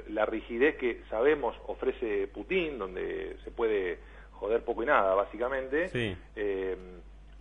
la 0.09 0.25
rigidez 0.25 0.77
que 0.77 1.03
sabemos 1.11 1.55
ofrece 1.67 2.29
Putin, 2.29 2.79
donde 2.79 3.37
se 3.45 3.51
puede 3.51 3.99
joder 4.41 4.65
poco 4.65 4.83
y 4.83 4.87
nada, 4.87 5.15
básicamente, 5.15 5.91
eh, 6.35 6.77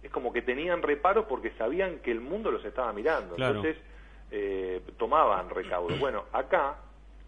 es 0.03 0.11
como 0.11 0.33
que 0.33 0.41
tenían 0.41 0.81
reparos 0.81 1.25
porque 1.27 1.51
sabían 1.51 1.99
que 1.99 2.11
el 2.11 2.19
mundo 2.19 2.51
los 2.51 2.63
estaba 2.65 2.91
mirando. 2.91 3.35
Entonces, 3.37 3.77
eh, 4.31 4.81
tomaban 4.97 5.49
recaudo. 5.49 5.95
Bueno, 5.99 6.25
acá, 6.33 6.75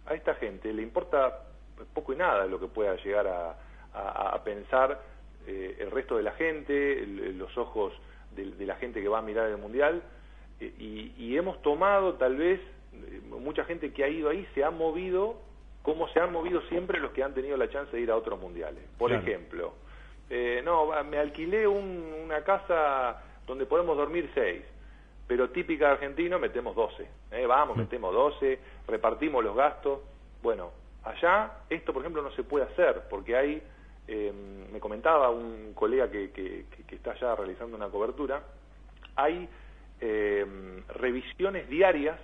a 0.05 0.13
esta 0.13 0.35
gente 0.35 0.73
le 0.73 0.81
importa 0.81 1.43
poco 1.93 2.13
y 2.13 2.17
nada 2.17 2.45
lo 2.45 2.59
que 2.59 2.67
pueda 2.67 2.95
llegar 2.97 3.27
a, 3.27 3.55
pensar 4.43 5.01
eh, 5.47 5.77
el 5.79 5.91
resto 5.91 6.17
de 6.17 6.23
la 6.23 6.31
gente, 6.33 7.05
los 7.05 7.57
ojos 7.57 7.93
de, 8.35 8.65
la 8.65 8.75
gente 8.75 9.01
que 9.01 9.07
va 9.07 9.19
a 9.19 9.21
mirar 9.21 9.47
el 9.49 9.57
Mundial, 9.57 10.01
y, 10.59 11.13
y 11.17 11.37
hemos 11.37 11.61
tomado 11.61 12.15
tal 12.15 12.35
vez, 12.35 12.59
mucha 13.29 13.63
gente 13.65 13.93
que 13.93 14.03
ha 14.03 14.09
ido 14.09 14.29
ahí 14.29 14.47
se 14.53 14.63
ha 14.63 14.69
movido 14.69 15.37
como 15.81 16.07
se 16.09 16.19
han 16.19 16.31
movido 16.31 16.61
siempre 16.63 16.99
los 16.99 17.11
que 17.11 17.23
han 17.23 17.33
tenido 17.33 17.57
la 17.57 17.69
chance 17.69 17.95
de 17.95 18.01
ir 18.01 18.11
a 18.11 18.15
otros 18.15 18.39
mundiales. 18.39 18.83
Por 18.97 19.11
ejemplo, 19.11 19.73
eh, 20.29 20.61
no, 20.63 20.91
me 21.03 21.17
alquilé 21.17 21.67
una 21.67 22.43
casa 22.43 23.21
donde 23.47 23.65
podemos 23.65 23.97
dormir 23.97 24.29
seis, 24.33 24.63
pero 25.27 25.49
típica 25.49 25.91
argentino 25.91 26.39
metemos 26.39 26.75
doce. 26.75 27.07
¿eh? 27.31 27.45
vamos, 27.45 27.77
metemos 27.77 28.13
doce, 28.13 28.59
repartimos 28.87 29.43
los 29.43 29.55
gastos. 29.55 29.99
Bueno, 30.43 30.71
allá 31.03 31.51
esto, 31.69 31.93
por 31.93 32.01
ejemplo, 32.01 32.21
no 32.21 32.31
se 32.31 32.43
puede 32.43 32.65
hacer 32.65 33.03
porque 33.09 33.35
hay, 33.35 33.63
em, 34.07 34.71
me 34.71 34.79
comentaba 34.79 35.29
un 35.31 35.73
colega 35.73 36.09
que, 36.11 36.31
que, 36.31 36.65
que, 36.87 36.95
está 36.95 37.11
allá 37.11 37.35
realizando 37.35 37.75
una 37.75 37.89
cobertura, 37.89 38.43
hay 39.15 39.49
em, 39.99 40.83
revisiones 40.89 41.67
diarias 41.69 42.19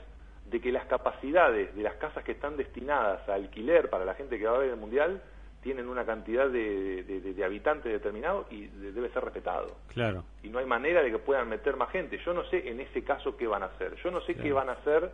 de 0.50 0.62
que 0.62 0.72
las 0.72 0.86
capacidades 0.86 1.75
de 1.75 1.84
las 1.84 1.96
casas 1.96 2.24
que 2.24 2.32
están 2.32 2.56
destinadas 2.58 3.27
a 3.27 3.34
alquiler 3.34 3.89
para 3.89 4.06
la 4.06 4.13
gente 4.13 4.39
que 4.39 4.46
va 4.46 4.56
a 4.56 4.60
ver 4.60 4.70
el 4.70 4.77
Mundial 4.77 5.22
tienen 5.62 5.89
una 5.89 6.06
cantidad 6.06 6.48
de, 6.50 7.44
habitantes 7.44 7.92
determinado 7.92 8.46
y 8.50 8.68
debe 8.68 9.10
ser 9.10 9.24
respetado. 9.24 9.75
Claro. 9.89 10.24
Y 10.44 10.50
no 10.50 10.60
hay 10.60 10.66
manera 10.66 11.01
de 11.01 11.12
que 11.12 11.20
puedan 11.20 11.50
meter 11.50 11.75
más 11.75 11.92
gente. 11.92 12.18
Yo 12.24 12.34
no 12.34 12.46
sé 12.46 12.70
en 12.70 12.80
ese 12.80 13.04
caso 13.04 13.36
qué 13.36 13.48
van 13.48 13.63
a 13.63 13.66
hacer. 13.66 13.96
Yo 14.01 14.10
no 14.12 14.22
sé 14.22 14.36
qué 14.36 14.54
van 14.54 14.70
a 14.70 14.74
hacer 14.74 15.12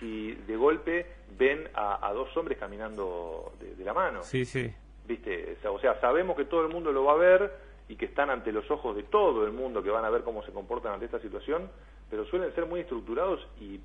si 0.00 0.32
de 0.32 0.56
golpe 0.56 1.06
ven 1.38 1.68
a, 1.74 2.10
dos 2.12 2.36
hombres 2.36 2.58
caminando 2.58 3.52
de, 3.60 3.84
la 3.84 3.94
mano. 3.94 4.22
Sí, 4.24 4.44
sí. 4.44 4.72
¿Viste? 5.06 5.56
O 5.68 5.78
sea, 5.78 6.00
sabemos 6.00 6.36
que 6.36 6.46
todo 6.46 6.62
el 6.66 6.72
mundo 6.72 6.90
lo 6.90 7.04
va 7.04 7.12
a 7.12 7.16
ver 7.16 7.52
y 7.88 7.94
que 7.94 8.06
están 8.06 8.30
ante 8.30 8.50
los 8.50 8.68
ojos 8.70 8.96
de 8.96 9.04
todo 9.04 9.44
el 9.44 9.52
mundo 9.52 9.82
que 9.82 9.90
van 9.90 10.04
a 10.04 10.10
ver 10.10 10.22
cómo 10.22 10.42
se 10.42 10.50
comportan 10.50 10.94
ante 10.94 11.04
esta 11.04 11.20
situación 11.20 11.70
pero 12.14 12.26
suelen 12.26 12.54
ser 12.54 12.66
muy 12.66 12.78
estructurados 12.78 13.40
y, 13.60 13.80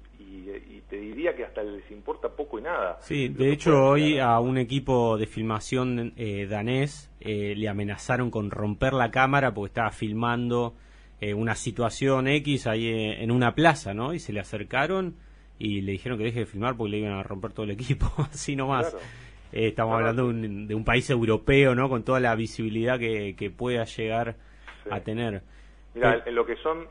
te 0.87 0.97
diría 0.97 1.35
que 1.35 1.45
hasta 1.45 1.63
les 1.63 1.89
importa 1.89 2.29
poco 2.29 2.59
y 2.59 2.61
nada. 2.61 2.97
Sí, 3.01 3.27
de 3.27 3.51
hecho 3.51 3.89
hoy 3.89 4.19
a 4.19 4.39
un 4.39 4.59
equipo 4.59 5.17
de 5.17 5.25
filmación 5.25 6.13
eh, 6.15 6.45
danés 6.47 7.11
eh, 7.19 7.55
le 7.55 7.67
amenazaron 7.67 8.29
con 8.29 8.51
romper 8.51 8.93
la 8.93 9.09
cámara 9.09 9.53
porque 9.53 9.69
estaba 9.69 9.89
filmando 9.89 10.75
eh, 11.21 11.33
una 11.33 11.55
situación 11.55 12.27
X 12.27 12.67
ahí 12.67 12.87
en 12.87 13.31
una 13.31 13.55
plaza, 13.55 13.95
¿no? 13.95 14.13
Y 14.13 14.19
se 14.19 14.31
le 14.31 14.39
acercaron 14.39 15.15
y 15.57 15.81
le 15.81 15.93
dijeron 15.93 16.19
que 16.19 16.25
deje 16.25 16.41
de 16.41 16.45
filmar 16.45 16.77
porque 16.77 16.91
le 16.91 16.97
iban 16.99 17.13
a 17.13 17.23
romper 17.23 17.53
todo 17.53 17.63
el 17.63 17.71
equipo, 17.71 18.11
así 18.31 18.55
nomás. 18.55 18.95
estamos 19.51 19.95
hablando 19.95 20.31
de 20.31 20.75
un, 20.75 20.85
país 20.85 21.09
europeo, 21.09 21.73
¿no? 21.73 21.89
Con 21.89 22.03
toda 22.03 22.19
la 22.19 22.35
visibilidad 22.35 22.99
que, 22.99 23.35
que 23.35 23.49
pueda 23.49 23.85
llegar 23.85 24.35
a 24.91 24.99
tener. 24.99 25.41
Mira, 25.93 26.23
en 26.25 26.35
lo 26.35 26.45
que 26.45 26.55
son 26.57 26.87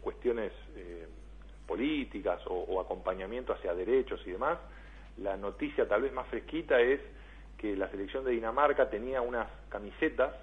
cuestiones 0.00 0.52
políticas 1.66 2.40
o, 2.46 2.80
acompañamiento 2.80 3.52
hacia 3.52 3.74
derechos 3.74 4.20
y 4.26 4.32
demás, 4.32 4.58
la 5.18 5.36
noticia 5.36 5.86
tal 5.86 6.02
vez 6.02 6.12
más 6.12 6.26
fresquita 6.28 6.80
es 6.80 7.00
que 7.56 7.76
la 7.76 7.88
selección 7.90 8.24
de 8.24 8.32
Dinamarca 8.32 8.88
tenía 8.90 9.20
unas 9.20 9.46
camisetas 9.68 10.34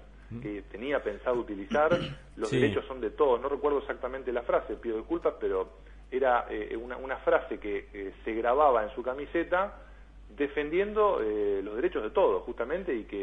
que 0.42 0.62
tenía 0.70 1.02
pensado 1.02 1.36
utilizar, 1.36 1.90
los 2.36 2.50
derechos 2.50 2.84
son 2.86 3.00
de 3.00 3.10
todos, 3.10 3.40
no 3.40 3.48
recuerdo 3.48 3.78
exactamente 3.78 4.32
la 4.32 4.42
frase, 4.42 4.74
pido 4.76 4.96
disculpas, 4.98 5.34
pero 5.40 5.68
era 6.10 6.46
eh, 6.50 6.76
una, 6.76 6.96
una, 6.96 7.16
frase 7.18 7.58
que 7.58 7.88
eh, 7.92 8.12
se 8.24 8.32
grababa 8.34 8.82
en 8.82 8.90
su 8.94 9.02
camiseta 9.02 9.76
defendiendo 10.36 11.20
eh, 11.22 11.60
los 11.62 11.76
derechos 11.76 12.02
de 12.02 12.10
todos, 12.10 12.42
justamente, 12.44 12.94
y 12.94 13.04
que 13.04 13.16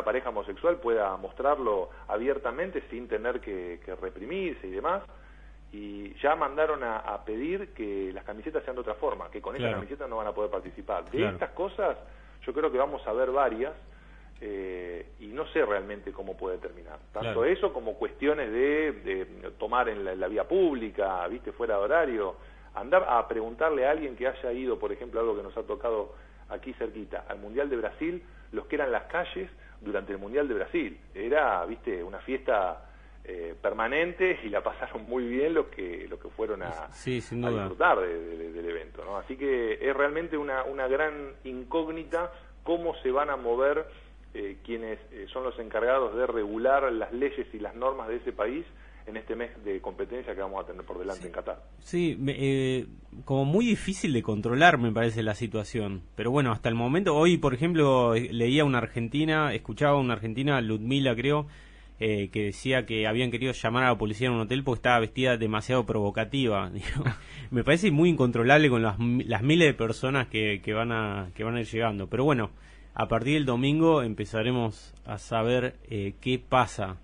una 0.00 0.04
pareja 0.04 0.30
homosexual 0.30 0.76
pueda 0.76 1.16
mostrarlo 1.16 1.90
abiertamente 2.08 2.82
sin 2.90 3.06
tener 3.06 3.40
que 3.40 3.80
reprimirse 4.00 4.66
y 4.66 4.70
demás 4.70 5.02
y 5.72 6.14
ya 6.14 6.34
mandaron 6.34 6.82
a, 6.82 7.24
pedir 7.24 7.68
que 7.74 8.12
las 8.12 8.24
camisetas 8.24 8.64
sean 8.64 8.74
de 8.74 8.80
otra 8.80 8.94
forma, 8.94 9.30
que 9.30 9.40
con 9.40 9.54
esa 9.54 9.70
camiseta 9.70 10.08
no 10.08 10.16
van 10.16 10.26
a 10.26 10.32
poder 10.32 10.50
participar. 10.50 11.08
De 11.10 11.28
estas 11.28 11.50
cosas 11.50 11.96
yo 12.44 12.52
creo 12.52 12.72
que 12.72 12.78
vamos 12.78 13.06
a 13.06 13.12
ver 13.12 13.30
varias 13.30 13.72
eh, 14.40 15.10
y 15.20 15.26
no 15.26 15.46
sé 15.48 15.64
realmente 15.64 16.12
cómo 16.12 16.36
puede 16.36 16.58
terminar. 16.58 16.98
Tanto 17.12 17.44
eso 17.44 17.72
como 17.72 17.94
cuestiones 17.94 18.50
de, 18.50 19.52
tomar 19.58 19.88
en 19.88 20.18
la, 20.18 20.28
vía 20.28 20.48
pública, 20.48 21.26
viste, 21.28 21.52
fuera 21.52 21.76
de 21.76 21.84
horario, 21.84 22.36
andar 22.74 23.06
a 23.08 23.26
preguntarle 23.28 23.86
a 23.86 23.92
alguien 23.92 24.16
que 24.16 24.26
haya 24.26 24.52
ido, 24.52 24.78
por 24.78 24.90
ejemplo, 24.90 25.20
algo 25.20 25.36
que 25.36 25.42
nos 25.42 25.56
ha 25.56 25.62
tocado 25.62 26.14
aquí 26.48 26.72
cerquita, 26.72 27.26
al 27.28 27.38
Mundial 27.38 27.70
de 27.70 27.76
Brasil, 27.76 28.24
los 28.50 28.66
que 28.66 28.74
eran 28.74 28.90
las 28.90 29.04
calles 29.04 29.48
durante 29.80 30.12
el 30.12 30.18
Mundial 30.18 30.48
de 30.48 30.54
Brasil. 30.54 30.98
Era, 31.14 31.64
viste, 31.66 32.02
una 32.02 32.18
fiesta 32.18 32.90
eh, 33.24 33.54
permanentes 33.60 34.42
y 34.44 34.48
la 34.48 34.62
pasaron 34.62 35.04
muy 35.08 35.26
bien 35.28 35.54
los 35.54 35.66
que 35.66 36.06
los 36.08 36.18
que 36.18 36.28
fueron 36.30 36.62
a, 36.62 36.88
disfrutar 37.50 38.00
del 38.00 38.68
evento. 38.68 39.04
¿no? 39.04 39.18
Así 39.18 39.36
que 39.36 39.74
es 39.74 39.96
realmente 39.96 40.36
una, 40.36 40.64
una 40.64 40.88
gran 40.88 41.34
incógnita 41.44 42.32
cómo 42.62 42.94
se 43.02 43.10
van 43.10 43.30
a 43.30 43.36
mover 43.36 43.86
eh, 44.32 44.58
quienes 44.64 44.98
eh, 45.12 45.26
son 45.32 45.44
los 45.44 45.58
encargados 45.58 46.14
de 46.16 46.26
regular 46.26 46.90
las 46.92 47.12
leyes 47.12 47.46
y 47.52 47.58
las 47.58 47.74
normas 47.74 48.08
de 48.08 48.16
ese 48.16 48.32
país 48.32 48.64
en 49.06 49.16
este 49.16 49.34
mes 49.34 49.50
de 49.64 49.80
competencia 49.80 50.34
que 50.34 50.40
vamos 50.40 50.62
a 50.62 50.66
tener 50.66 50.84
por 50.84 50.98
delante 50.98 51.26
en 51.26 51.32
Qatar. 51.32 51.62
Sí, 51.80 52.18
eh, 52.28 52.86
como 53.24 53.44
muy 53.44 53.66
difícil 53.66 54.12
de 54.12 54.22
controlar 54.22 54.78
me 54.78 54.92
parece 54.92 55.22
la 55.22 55.34
situación. 55.34 56.02
Pero 56.16 56.30
bueno, 56.30 56.52
hasta 56.52 56.68
el 56.68 56.74
momento, 56.74 57.16
hoy 57.16 57.36
por 57.38 57.54
ejemplo 57.54 58.14
leía 58.14 58.64
una 58.64 58.78
argentina, 58.78 59.54
escuchaba 59.54 59.98
una 59.98 60.14
argentina, 60.14 60.60
Ludmila 60.60 61.14
creo, 61.14 61.46
eh, 62.02 62.30
que 62.32 62.44
decía 62.44 62.86
que 62.86 63.06
habían 63.06 63.30
querido 63.30 63.52
llamar 63.52 63.84
a 63.84 63.88
la 63.88 63.98
policía 63.98 64.28
en 64.28 64.32
un 64.32 64.40
hotel 64.40 64.64
porque 64.64 64.78
estaba 64.78 65.00
vestida 65.00 65.36
demasiado 65.36 65.84
provocativa. 65.84 66.70
me 67.50 67.62
parece 67.62 67.90
muy 67.90 68.08
incontrolable 68.08 68.70
con 68.70 68.82
las, 68.82 68.98
las 68.98 69.42
miles 69.42 69.68
de 69.68 69.74
personas 69.74 70.26
que, 70.28 70.62
que, 70.62 70.72
van 70.72 70.92
a, 70.92 71.30
que 71.34 71.44
van 71.44 71.56
a 71.56 71.60
ir 71.60 71.66
llegando. 71.66 72.08
Pero 72.08 72.24
bueno, 72.24 72.50
a 72.94 73.06
partir 73.06 73.34
del 73.34 73.44
domingo 73.44 74.02
empezaremos 74.02 74.94
a 75.04 75.18
saber 75.18 75.76
eh, 75.90 76.14
qué 76.20 76.38
pasa. 76.38 76.96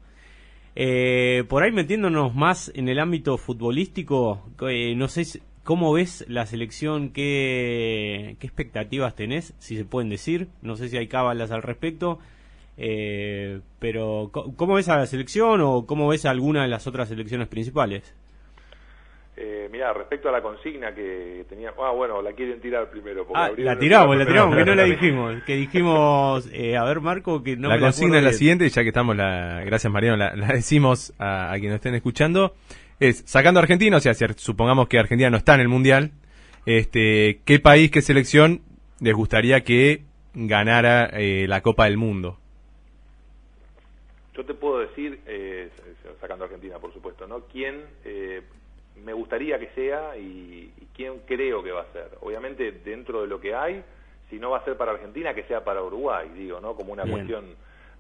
Eh, 0.79 1.45
por 1.49 1.63
ahí 1.63 1.73
metiéndonos 1.73 2.35
más 2.35 2.71
en 2.75 2.91
el 2.91 2.99
ámbito 2.99 3.39
futbolístico, 3.39 4.43
eh, 4.69 4.95
no 4.95 5.09
sé 5.09 5.41
cómo 5.65 5.91
ves 5.95 6.27
la 6.29 6.45
selección, 6.45 7.09
qué, 7.11 8.37
qué 8.39 8.47
expectativas 8.47 9.15
tenés, 9.15 9.55
si 9.59 9.79
se 9.79 9.87
pueden 9.87 10.11
decir, 10.11 10.49
no 10.61 10.77
sé 10.77 10.91
si 10.91 10.99
hay 10.99 11.09
cábalas 11.09 11.51
al 11.51 11.63
respecto, 11.63 12.19
eh, 12.77 13.61
pero 13.79 14.31
¿cómo 14.31 14.75
ves 14.75 14.91
a 14.91 14.99
la 14.99 15.07
selección 15.07 15.63
o 15.63 15.87
cómo 15.87 16.09
ves 16.09 16.27
a 16.27 16.31
alguna 16.31 16.63
de 16.63 16.69
las 16.69 16.87
otras 16.87 17.09
selecciones 17.09 17.49
principales? 17.49 18.15
Eh, 19.67 19.69
mirá, 19.69 19.93
respecto 19.93 20.29
a 20.29 20.33
la 20.33 20.43
consigna 20.43 20.95
que 20.95 21.45
tenía... 21.49 21.73
Ah, 21.79 21.91
bueno, 21.91 22.23
la 22.23 22.33
quieren 22.33 22.61
tirar 22.61 22.89
primero. 22.89 23.27
porque 23.27 23.39
Ah, 23.41 23.47
abrieron 23.47 23.75
la 23.75 23.81
tiramos, 23.81 24.17
la 24.17 24.27
tiramos, 24.27 24.57
que 24.57 24.65
no 24.65 24.75
la 24.75 24.85
dijimos, 25.01 25.43
que 25.45 25.57
dijimos, 25.57 26.49
eh, 26.53 26.77
a 26.77 26.85
ver 26.85 27.01
Marco, 27.01 27.43
que 27.43 27.57
no 27.57 27.69
la 27.69 27.75
me 27.75 27.81
la 27.81 27.87
consigna 27.87 28.19
es 28.19 28.23
la 28.23 28.31
bien. 28.31 28.39
siguiente, 28.39 28.67
y 28.67 28.69
ya 28.69 28.83
que 28.83 28.89
estamos, 28.89 29.17
la, 29.17 29.63
gracias 29.65 29.93
Mariano, 29.93 30.17
la, 30.17 30.37
la 30.37 30.49
decimos 30.49 31.13
a, 31.19 31.49
a 31.51 31.55
quienes 31.55 31.71
nos 31.71 31.77
estén 31.77 31.95
escuchando, 31.95 32.55
es 33.01 33.25
sacando 33.27 33.59
a 33.59 33.63
Argentina, 33.63 33.97
o 33.97 34.01
sea, 34.01 34.15
si 34.15 34.25
supongamos 34.37 34.89
que 34.89 34.99
Argentina 34.99 35.31
no 35.31 35.37
está 35.37 35.55
en 35.55 35.61
el 35.63 35.69
Mundial, 35.69 36.13
este, 36.65 37.41
¿qué 37.45 37.59
país, 37.59 37.91
qué 37.91 38.03
selección 38.03 38.61
les 39.01 39.15
gustaría 39.15 39.63
que 39.63 40.03
ganara 40.35 41.07
eh, 41.13 41.47
la 41.49 41.61
Copa 41.63 41.87
del 41.87 41.97
Mundo? 41.97 42.39
Yo 44.35 44.45
te 44.45 44.55
puedo 44.55 44.79
decir, 44.81 45.19
eh, 45.27 45.71
sacando 46.21 46.45
a 46.45 46.47
Argentina, 46.47 46.79
por 46.79 46.93
supuesto, 46.93 47.27
¿no? 47.27 47.41
¿Quién 47.51 47.83
eh, 48.05 48.43
me 49.05 49.13
gustaría 49.13 49.59
que 49.59 49.69
sea 49.75 50.17
y, 50.17 50.73
y 50.77 50.87
quién 50.95 51.21
creo 51.27 51.63
que 51.63 51.73
va 51.73 51.83
a 51.83 51.93
ser? 51.93 52.11
Obviamente, 52.21 52.71
dentro 52.73 53.23
de 53.23 53.27
lo 53.29 53.41
que 53.41 53.55
hay, 53.55 53.83
si 54.31 54.39
no 54.39 54.51
va 54.51 54.59
a 54.59 54.65
ser 54.65 54.77
para 54.77 54.93
Argentina, 54.93 55.35
que 55.35 55.45
sea 55.45 55.63
para 55.65 55.83
Uruguay, 55.83 56.29
digo, 56.35 56.61
¿no? 56.61 56.75
Como 56.75 56.93
una 56.93 57.05
Bien. 57.05 57.17
cuestión 57.17 57.55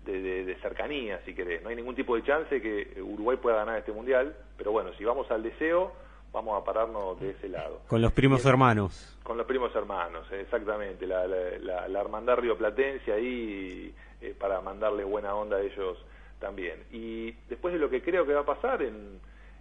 de, 0.04 0.20
de- 0.20 0.44
de 0.44 0.54
cercanía, 0.56 1.20
si 1.24 1.34
querés. 1.34 1.62
No 1.62 1.68
hay 1.68 1.76
ningún 1.76 1.94
tipo 1.94 2.16
de 2.16 2.22
chance 2.24 2.60
que 2.60 3.00
Uruguay 3.02 3.36
pueda 3.36 3.56
ganar 3.56 3.78
este 3.78 3.92
mundial, 3.92 4.34
pero 4.56 4.72
bueno, 4.72 4.92
si 4.94 5.04
vamos 5.04 5.30
al 5.30 5.42
deseo, 5.42 5.92
vamos 6.32 6.60
a 6.60 6.64
pararnos 6.64 7.18
de 7.20 7.30
ese 7.30 7.48
lado. 7.48 7.80
Con 7.88 8.02
los 8.02 8.12
primos 8.12 8.44
hermanos. 8.44 9.18
Con 9.22 9.36
los 9.36 9.46
primos 9.46 9.74
hermanos, 9.74 10.30
exactamente, 10.32 11.06
la, 11.06 11.26
la, 11.26 11.58
la, 11.58 11.88
la 11.88 12.00
hermandad 12.00 12.36
rioplatense 12.38 13.12
ahí 13.12 13.94
eh, 14.20 14.34
para 14.38 14.60
mandarle 14.60 15.02
buena 15.04 15.34
onda 15.34 15.56
a 15.56 15.60
ellos 15.62 15.98
también. 16.38 16.84
Y 16.92 17.32
después 17.48 17.72
de 17.74 17.80
lo 17.80 17.88
que 17.90 18.02
creo 18.02 18.26
que 18.26 18.34
va 18.34 18.40
a 18.40 18.46
pasar 18.46 18.82
en, 18.82 19.18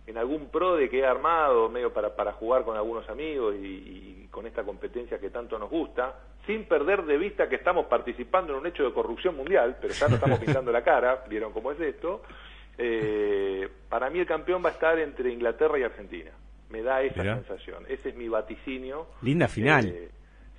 en 0.08 0.18
algún 0.18 0.50
pro 0.50 0.76
de 0.76 0.90
que 0.90 1.00
he 1.00 1.06
armado, 1.06 1.70
medio 1.70 1.92
para, 1.92 2.16
para 2.16 2.34
jugar 2.34 2.64
con 2.64 2.78
algunos 2.78 3.10
amigos 3.10 3.56
y, 3.56 3.66
y 3.66 4.28
con 4.30 4.46
esta 4.46 4.64
competencia 4.64 5.20
que 5.20 5.30
tanto 5.30 5.58
nos 5.58 5.70
gusta, 5.70 6.14
sin 6.46 6.66
perder 6.66 7.04
de 7.06 7.18
vista 7.18 7.50
que 7.50 7.56
estamos 7.56 7.88
participando 7.88 8.54
en 8.54 8.60
un 8.60 8.68
hecho 8.68 8.84
de 8.84 8.94
corrupción 8.94 9.36
mundial, 9.36 9.78
pero 9.82 9.94
ya 9.94 10.08
no 10.08 10.16
estamos 10.16 10.40
pintando 10.44 10.72
la 10.72 10.84
cara, 10.84 11.24
vieron 11.28 11.52
cómo 11.52 11.72
es 11.72 11.80
esto, 11.80 12.22
eh, 12.78 13.68
para 13.90 14.10
mí 14.10 14.20
el 14.20 14.26
campeón 14.28 14.64
va 14.64 14.70
a 14.70 14.74
estar 14.74 15.00
entre 15.00 15.32
Inglaterra 15.32 15.80
y 15.80 15.84
Argentina. 15.84 16.32
Me 16.70 16.82
da 16.82 17.02
esa 17.02 17.22
Mirá. 17.22 17.36
sensación. 17.36 17.86
Ese 17.88 18.10
es 18.10 18.16
mi 18.16 18.28
vaticinio. 18.28 19.08
Linda 19.22 19.48
final. 19.48 19.88
Eh, 19.88 20.10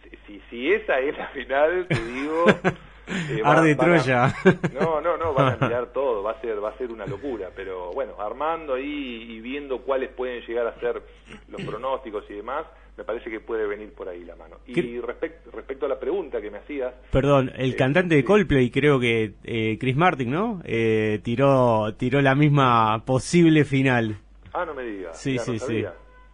si, 0.03 0.17
si, 0.27 0.41
si 0.49 0.73
esa 0.73 0.99
es 1.01 1.17
la 1.17 1.29
final, 1.29 1.87
te 1.89 2.05
digo... 2.05 2.45
eh, 3.09 3.41
Arde 3.45 3.75
van- 3.75 3.87
van 3.89 3.95
a- 3.99 4.03
Troya. 4.03 4.35
no, 4.75 5.01
no, 5.01 5.17
no, 5.17 5.33
van 5.35 5.55
a 5.63 5.67
mirar 5.67 5.87
todo, 5.93 6.23
va 6.23 6.33
a 6.33 6.41
ser, 6.41 6.63
va 6.63 6.71
a 6.71 6.79
ser 6.79 6.91
una 6.91 7.07
locura, 7.07 7.51
pero 7.55 7.93
bueno, 7.93 8.15
armando 8.21 8.75
ahí 8.75 9.27
y 9.31 9.41
viendo 9.41 9.83
cuáles 9.83 10.11
pueden 10.11 10.43
llegar 10.47 10.67
a 10.67 10.79
ser 10.81 11.03
los 11.49 11.63
pronósticos 11.63 12.25
y 12.31 12.35
demás, 12.35 12.65
me 12.97 13.05
parece 13.05 13.29
que 13.31 13.41
puede 13.41 13.67
venir 13.67 13.93
por 13.93 14.09
ahí 14.09 14.25
la 14.25 14.37
mano. 14.37 14.57
Y 14.67 14.73
¿Qué- 14.73 15.03
respect- 15.03 15.51
respecto 15.53 15.85
a 15.87 15.89
la 15.91 16.01
pregunta 16.01 16.41
que 16.41 16.51
me 16.51 16.59
hacías, 16.59 16.95
Perdón, 17.11 17.53
el 17.57 17.73
Eh, 17.73 17.77
cantante 17.77 18.15
de. 18.15 18.25
Coldplay, 18.25 18.71
creo 18.71 18.99
que 18.99 19.35
eh, 19.45 19.77
Chris 19.79 19.97
Martin, 19.97 20.31
¿no? 20.31 20.63
Eh, 20.65 21.21
tiró, 21.23 21.95
tiró 21.97 22.23
la 22.23 22.35
misma 22.35 23.05
posible 23.05 23.65
final. 23.67 24.17
ah, 24.55 24.65
no 24.65 24.73
me 24.75 24.83
digas, 24.85 25.21
Sí, 25.21 25.35
ya 25.37 25.43
sí, 25.43 25.53
no 25.53 25.59
sí. 25.59 25.85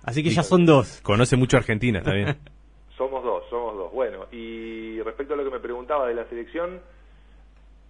Así 0.05 0.23
que 0.23 0.31
ya 0.31 0.43
son 0.43 0.65
dos. 0.67 1.01
Conoce 1.03 1.37
mucho 1.37 1.57
a 1.57 1.61
Argentina, 1.61 1.99
está 1.99 2.13
bien. 2.15 2.37
Somos 2.97 3.23
dos, 3.25 3.43
somos 3.51 3.75
dos. 3.77 3.93
Bueno, 3.93 4.27
y 4.31 4.92
respecto 5.03 5.35
a 5.35 5.37
lo 5.37 5.45
que 5.45 5.51
me 5.51 5.61
preguntaba 5.61 6.07
de 6.07 6.15
la 6.15 6.25
selección, 6.27 6.81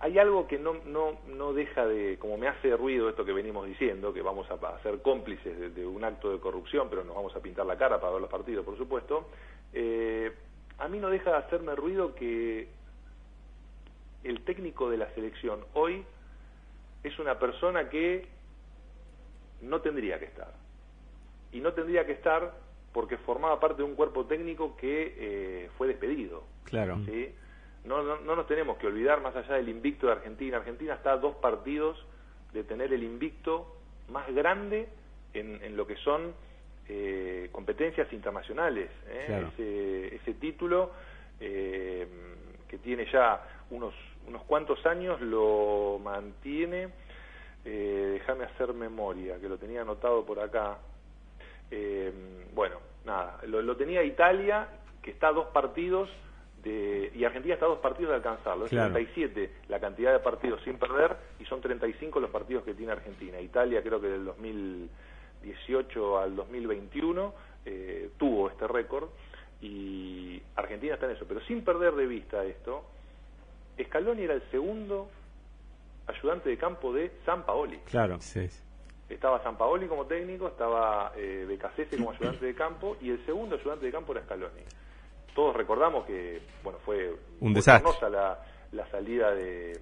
hay 0.01 0.19
algo 0.19 0.49
que 0.49 0.59
no, 0.59 0.75
no, 0.87 1.19
no 1.29 1.53
deja 1.53 1.87
de, 1.87 2.19
como 2.19 2.37
me 2.37 2.49
hace 2.49 2.77
ruido 2.77 3.09
esto 3.09 3.25
que 3.25 3.33
venimos 3.33 3.67
diciendo, 3.67 4.13
que 4.13 4.21
vamos 4.21 4.49
a, 4.51 4.83
ser 4.83 5.01
cómplices 5.01 5.59
de, 5.59 5.71
de 5.71 5.87
un 5.87 6.03
acto 6.03 6.33
de 6.33 6.41
corrupción, 6.41 6.89
pero 6.91 7.05
nos 7.05 7.15
vamos 7.15 7.35
a 7.37 7.41
pintar 7.41 7.67
la 7.67 7.79
cara 7.79 8.01
para 8.01 8.13
ver 8.13 8.21
los 8.21 8.31
partidos, 8.31 8.65
por 8.65 8.77
supuesto, 8.77 9.29
eh, 9.73 10.33
a 10.79 10.89
mí 10.89 10.99
no 10.99 11.09
deja 11.09 11.31
de 11.31 11.37
hacerme 11.37 11.75
ruido 11.77 12.15
que 12.15 12.69
el 14.25 14.45
técnico 14.45 14.91
de 14.91 14.97
la 14.97 15.13
selección 15.15 15.65
hoy 15.75 16.05
es 17.03 17.19
una 17.19 17.39
persona 17.39 17.89
que 17.89 18.27
no 19.61 19.81
tendría 19.81 20.19
que 20.19 20.27
estar. 20.27 20.53
Y 21.53 21.61
no 21.61 21.73
tendría 21.73 22.07
que 22.07 22.13
estar 22.13 22.53
porque 22.93 23.17
formaba 23.19 23.59
parte 23.59 23.79
de 23.79 23.89
un 23.89 23.95
cuerpo 23.95 24.27
técnico 24.27 24.77
que 24.77 25.15
eh, 25.17 25.71
fue 25.79 25.89
despedido. 25.89 26.45
Claro. 26.65 26.99
¿sí? 27.07 27.35
No, 27.85 28.03
no, 28.03 28.21
no 28.21 28.37
nos 28.37 28.47
tenemos 28.47 28.79
que 28.79 28.87
olvidar 28.87 29.21
más 29.21 29.35
allá 29.35 29.55
del 29.55 29.69
invicto 29.69 30.07
de 30.07 30.13
Argentina. 30.13 30.59
Argentina 30.59 30.95
está 30.95 31.13
a 31.13 31.17
dos 31.17 31.37
partidos 31.37 32.05
de 32.53 32.65
tener 32.65 32.93
el 32.93 33.03
invicto 33.03 33.77
más 34.09 34.33
grande 34.35 34.89
en, 35.33 35.63
en 35.63 35.77
lo 35.77 35.87
que 35.87 35.97
son 35.97 36.35
eh, 36.89 37.49
competencias 37.53 38.13
internacionales. 38.13 38.91
¿eh? 39.09 39.25
Claro. 39.27 39.49
Ese, 39.49 40.17
ese 40.17 40.35
título 40.35 40.93
eh, 41.41 42.07
que 42.69 42.79
tiene 42.79 43.07
ya 43.11 43.43
unos, 43.71 43.95
unos 44.27 44.43
cuantos 44.45 44.85
años 44.87 45.21
lo 45.21 45.99
mantiene. 46.03 46.89
Eh, 47.65 48.11
déjame 48.15 48.45
hacer 48.45 48.75
memoria, 48.75 49.39
que 49.39 49.49
lo 49.49 49.57
tenía 49.57 49.83
anotado 49.83 50.25
por 50.25 50.41
acá. 50.41 50.79
Eh, 51.75 52.13
bueno, 52.55 52.77
nada, 53.07 53.39
lo, 53.47 53.63
lo 53.63 53.77
tenía 53.77 54.05
Italia, 54.05 54.69
que 55.01 55.11
está 55.11 55.29
a 55.29 55.33
dos 55.33 55.47
partidos, 55.49 56.11
de, 56.63 57.11
y 57.15 57.25
Argentina 57.25 57.55
está 57.55 57.67
a 57.67 57.71
dos 57.71 57.79
partidos 57.79 58.11
de 58.11 58.17
alcanzarlo. 58.17 58.67
Es 58.67 58.71
Claro. 58.71 58.93
37 58.93 59.51
la 59.69 59.81
cantidad 59.81 60.13
de 60.13 60.19
partidos 60.21 60.63
sin 60.63 60.79
perder 60.79 61.17
y 61.41 61.45
son 61.47 61.61
35 61.61 62.21
los 62.21 62.31
partidos 62.31 62.63
que 62.63 62.75
tiene 62.75 62.93
Argentina. 62.93 63.41
Italia 63.41 63.83
creo 63.83 64.01
que 64.01 64.09
del 64.09 64.25
2018 64.27 66.19
al 66.19 66.37
2021 66.37 67.35
eh, 67.65 68.11
tuvo 68.19 68.49
este 68.49 68.69
récord 68.69 69.09
y 69.61 70.41
Argentina 70.55 70.95
está 70.95 71.07
en 71.07 71.13
eso. 71.13 71.25
Pero 71.27 71.41
sin 71.41 71.65
perder 71.65 71.95
de 71.95 72.07
vista 72.07 72.45
esto, 72.45 72.85
Scaloni 73.83 74.23
era 74.23 74.35
el 74.35 74.43
segundo 74.51 75.09
ayudante 76.07 76.51
de 76.51 76.59
campo 76.59 76.93
de 76.93 77.13
San 77.25 77.45
Paoli. 77.45 77.79
Claro. 77.91 78.19
Sí, 78.21 78.47
sí. 78.49 78.63
Estaba 79.15 79.43
San 79.43 79.57
Paoli 79.57 79.87
como 79.87 80.07
técnico, 80.07 80.49
estaba 80.49 81.13
eh, 81.17 81.45
Becasese 81.47 81.97
como 81.97 82.11
ayudante 82.13 82.47
de 82.47 82.55
campo 82.55 82.97
y 83.01 83.11
el 83.11 83.25
segundo 83.27 83.57
ayudante 83.57 83.87
de 83.87 83.93
campo 83.93 84.13
era 84.13 84.23
Scaloni. 84.25 84.63
Todos 85.35 85.55
recordamos 85.57 86.05
que 86.07 86.41
bueno 86.63 86.79
fue 86.85 87.15
Un 87.41 87.53
desastre. 87.55 88.11
la, 88.11 88.39
la 88.73 88.87
salida 88.91 89.35
de, 89.35 89.79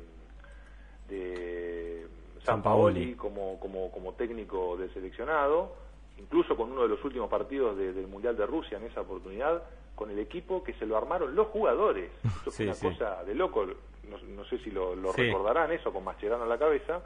de 1.09 2.07
San. 2.45 2.63
Paoli 2.63 3.15
como, 3.15 3.59
como, 3.61 3.91
como 3.91 4.13
técnico 4.15 4.77
del 4.77 4.93
seleccionado, 4.95 5.75
incluso 6.19 6.57
con 6.57 6.71
uno 6.73 6.83
de 6.83 6.89
los 6.89 7.05
últimos 7.05 7.29
partidos 7.29 7.77
de- 7.77 7.93
del 7.93 8.07
Mundial 8.07 8.37
de 8.37 8.47
Rusia 8.47 8.79
en 8.79 8.85
esa 8.85 9.03
oportunidad, 9.03 9.63
con 9.95 10.11
el 10.11 10.19
equipo 10.19 10.63
que 10.65 10.73
se 10.75 10.87
lo 10.87 10.97
armaron 10.97 11.35
los 11.35 11.49
jugadores. 11.49 12.11
Fue 12.45 12.53
Sí, 12.53 12.63
una 12.65 12.75
sí. 12.75 12.89
cosa 12.89 13.23
de 13.25 13.35
loco, 13.35 13.67
no, 13.67 14.19
no 14.29 14.45
sé 14.47 14.59
si 14.59 14.71
lo, 14.71 14.95
lo 14.95 15.13
Sí. 15.13 15.23
recordarán 15.23 15.71
eso 15.73 15.93
con 15.93 16.05
Mascherano 16.05 16.45
en 16.45 16.49
la 16.49 16.59
cabeza 16.59 17.01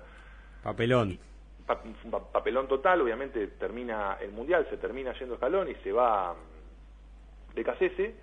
Papelón. 0.62 1.18
Papelón 1.66 2.68
total, 2.68 3.00
obviamente 3.00 3.46
termina 3.48 4.18
el 4.20 4.32
mundial, 4.32 4.66
se 4.70 4.76
termina 4.76 5.12
yendo 5.18 5.36
Scaloni, 5.36 5.74
se 5.76 5.92
va 5.92 6.34
mm, 6.34 7.54
de 7.54 7.64
Casese 7.64 8.14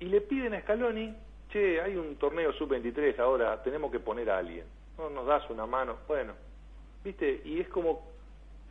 y 0.00 0.06
le 0.06 0.20
piden 0.22 0.54
a 0.54 0.60
Scaloni, 0.62 1.14
che, 1.50 1.80
hay 1.80 1.96
un 1.96 2.16
torneo 2.16 2.52
sub-23 2.52 3.18
ahora, 3.18 3.62
tenemos 3.62 3.90
que 3.90 4.00
poner 4.00 4.30
a 4.30 4.38
alguien. 4.38 4.64
No 4.96 5.10
nos 5.10 5.26
das 5.26 5.48
una 5.50 5.66
mano, 5.66 5.96
bueno, 6.08 6.32
¿viste? 7.04 7.40
Y 7.44 7.60
es 7.60 7.68
como 7.68 8.02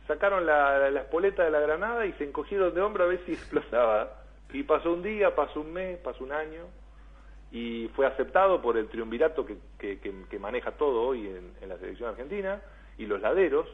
sacaron 0.06 0.46
la, 0.46 0.78
la, 0.78 0.90
la 0.90 1.00
espoleta 1.00 1.44
de 1.44 1.50
la 1.50 1.60
granada 1.60 2.06
y 2.06 2.12
se 2.14 2.24
encogieron 2.24 2.74
de 2.74 2.80
hombro 2.80 3.04
a 3.04 3.08
ver 3.08 3.20
si 3.26 3.32
explotaba. 3.34 4.14
Y 4.52 4.62
pasó 4.62 4.92
un 4.92 5.02
día, 5.02 5.34
pasó 5.34 5.60
un 5.60 5.72
mes, 5.72 5.98
pasó 5.98 6.24
un 6.24 6.32
año 6.32 6.64
y 7.52 7.88
fue 7.94 8.06
aceptado 8.06 8.60
por 8.60 8.76
el 8.76 8.88
triunvirato 8.88 9.44
que, 9.46 9.56
que, 9.78 10.00
que- 10.00 10.24
que 10.28 10.38
maneja 10.38 10.72
todo 10.72 11.02
hoy 11.02 11.26
en, 11.26 11.52
en 11.60 11.68
la 11.68 11.78
selección 11.78 12.08
argentina 12.10 12.60
y 12.98 13.06
los 13.06 13.20
laderos. 13.20 13.66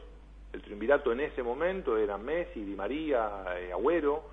El 0.55 0.61
triunvirato 0.61 1.11
en 1.11 1.19
ese 1.19 1.43
momento 1.43 1.97
eran 1.97 2.23
Messi, 2.23 2.63
Di 2.63 2.75
María, 2.75 3.43
eh, 3.59 3.73
Agüero, 3.73 4.23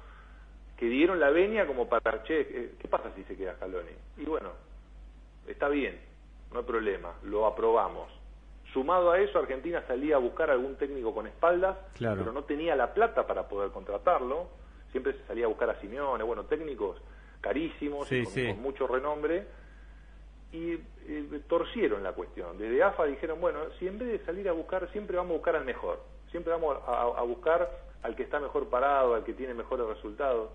que 0.77 0.87
dieron 0.87 1.19
la 1.19 1.31
venia 1.31 1.67
como 1.67 1.89
para, 1.89 2.23
che, 2.23 2.41
eh, 2.43 2.75
¿qué 2.79 2.87
pasa 2.87 3.11
si 3.17 3.25
se 3.25 3.37
queda 3.37 3.57
Scaloni? 3.57 3.91
Y 4.19 4.25
bueno, 4.25 4.51
está 5.49 5.69
bien, 5.69 5.99
no 6.53 6.61
hay 6.61 6.65
problema, 6.65 7.15
lo 7.25 7.45
aprobamos. 7.45 8.09
Sumado 8.73 9.11
a 9.11 9.19
eso, 9.19 9.37
Argentina 9.41 9.83
salía 9.89 10.15
a 10.15 10.21
buscar 10.21 10.49
algún 10.51 10.77
técnico 10.77 11.13
con 11.13 11.27
espaldas, 11.27 11.77
Claro. 11.95 12.21
pero 12.21 12.31
no 12.33 12.45
tenía 12.45 12.77
la 12.77 12.95
plata 12.95 13.27
para 13.27 13.49
poder 13.49 13.71
contratarlo. 13.73 14.47
Siempre 14.93 15.15
se 15.15 15.27
salía 15.27 15.47
a 15.47 15.49
buscar 15.49 15.71
a 15.71 15.81
Simeone, 15.81 16.23
bueno, 16.23 16.45
técnicos 16.45 17.03
carísimos, 17.41 18.07
Sí, 18.07 18.19
y 18.21 18.25
con, 18.25 18.33
sí. 18.33 18.47
con 18.47 18.63
mucho 18.63 18.87
renombre. 18.87 19.45
Y 20.53 20.75
eh, 21.07 21.41
torcieron 21.49 22.03
la 22.03 22.13
cuestión. 22.13 22.59
Desde 22.59 22.83
AFA 22.83 23.07
dijeron, 23.07 23.41
bueno, 23.41 23.61
si 23.79 23.89
en 23.89 23.99
vez 23.99 24.09
de 24.09 24.25
salir 24.25 24.49
a 24.49 24.53
buscar, 24.53 24.91
siempre 24.93 25.17
vamos 25.17 25.31
a 25.33 25.37
buscar 25.37 25.57
al 25.57 25.65
mejor, 25.65 26.01
siempre 26.31 26.53
vamos 26.53 26.77
a, 26.87 27.23
buscar 27.23 27.69
al 28.03 28.15
que 28.15 28.23
está 28.23 28.39
mejor 28.39 28.69
parado, 28.69 29.15
al 29.15 29.25
que 29.25 29.33
tiene 29.33 29.55
mejores 29.55 29.87
resultados. 29.87 30.51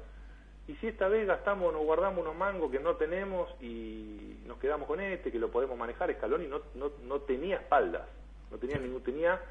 Y 0.68 0.76
si 0.76 0.88
esta 0.88 1.08
vez 1.08 1.26
gastamos, 1.26 1.74
nos 1.74 1.84
guardamos 1.84 2.22
unos 2.22 2.36
mangos 2.36 2.72
que 2.72 2.80
no 2.80 2.96
tenemos 2.96 3.50
y 3.62 4.38
nos 4.46 4.60
quedamos 4.60 4.88
con 4.88 5.00
este, 5.00 5.32
que 5.32 5.40
lo 5.40 5.50
podemos 5.50 5.78
manejar, 5.78 6.14
Scaloni 6.14 6.48
no, 6.48 6.62
no, 6.76 6.92
no 7.04 7.22
tenía 7.22 7.56
espaldas, 7.56 8.04
no 8.52 8.58
tenía 8.58 8.78
ningún, 8.78 9.02
tenía 9.02 9.42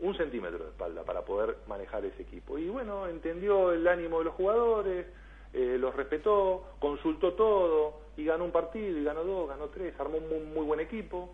un 0.00 0.16
centímetro 0.16 0.64
de 0.64 0.70
espalda 0.70 1.04
para 1.04 1.22
poder 1.22 1.56
manejar 1.68 2.04
ese 2.04 2.22
equipo. 2.22 2.58
Y 2.58 2.68
bueno, 2.68 3.06
entendió 3.08 3.72
el 3.72 3.86
ánimo 3.86 4.18
de 4.18 4.24
los 4.24 4.34
jugadores, 4.34 5.06
eh, 5.54 5.78
los 5.78 5.94
respetó, 5.94 6.64
consultó 6.80 7.34
todo 7.34 8.00
y 8.16 8.24
ganó 8.24 8.44
un 8.44 8.50
partido 8.50 8.98
y 8.98 9.04
ganó 9.04 9.22
dos, 9.22 9.48
ganó 9.48 9.68
tres, 9.68 9.94
armó 10.00 10.18
un 10.18 10.28
muy, 10.28 10.40
muy 10.40 10.66
buen 10.66 10.80
equipo. 10.80 11.32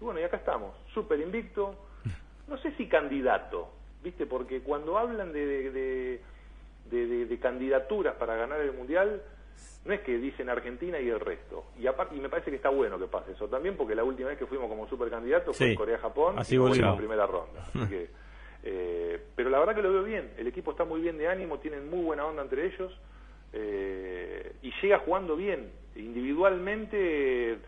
Y 0.00 0.04
bueno, 0.04 0.18
y 0.18 0.24
acá 0.24 0.38
estamos, 0.38 0.74
súper 0.92 1.20
invicto. 1.20 1.76
No 2.48 2.58
sé 2.58 2.72
si 2.72 2.88
candidato, 2.88 3.68
¿viste? 4.02 4.26
Porque 4.26 4.60
cuando 4.60 4.98
hablan 4.98 5.32
de, 5.32 5.46
de, 5.70 6.20
de, 6.90 7.26
de, 7.26 7.38
candidaturas 7.38 8.16
para 8.16 8.34
ganar 8.34 8.60
el 8.60 8.72
Mundial, 8.72 9.22
no 9.84 9.94
es 9.94 10.00
que 10.00 10.18
dicen 10.18 10.48
Argentina 10.48 10.98
y 10.98 11.08
el 11.08 11.20
resto. 11.20 11.66
Y 11.78 11.86
aparte, 11.86 12.16
y 12.16 12.20
me 12.20 12.28
parece 12.28 12.50
que 12.50 12.56
está 12.56 12.70
bueno 12.70 12.98
que 12.98 13.06
pase 13.06 13.30
eso 13.32 13.46
también, 13.46 13.76
porque 13.76 13.94
la 13.94 14.02
última 14.02 14.30
vez 14.30 14.38
que 14.38 14.46
fuimos 14.46 14.68
como 14.68 14.88
supercandidatos 14.88 15.56
fue 15.56 15.70
en 15.70 15.74
Corea-Japón, 15.76 16.40
así 16.40 16.56
en 16.56 16.80
la 16.80 16.96
primera 16.96 17.24
ronda. 17.24 17.62
Así 17.68 17.86
que, 17.86 18.08
eh, 18.64 19.22
pero 19.36 19.48
la 19.48 19.60
verdad 19.60 19.76
que 19.76 19.82
lo 19.82 19.92
veo 19.92 20.02
bien, 20.02 20.32
el 20.36 20.48
equipo 20.48 20.72
está 20.72 20.84
muy 20.84 21.00
bien 21.00 21.16
de 21.18 21.28
ánimo, 21.28 21.60
tienen 21.60 21.88
muy 21.88 22.02
buena 22.02 22.26
onda 22.26 22.42
entre 22.42 22.66
ellos, 22.66 22.92
eh, 23.52 24.52
y 24.62 24.72
llega 24.82 24.98
jugando 25.00 25.36
bien. 25.36 25.70
Individualmente 25.96 27.58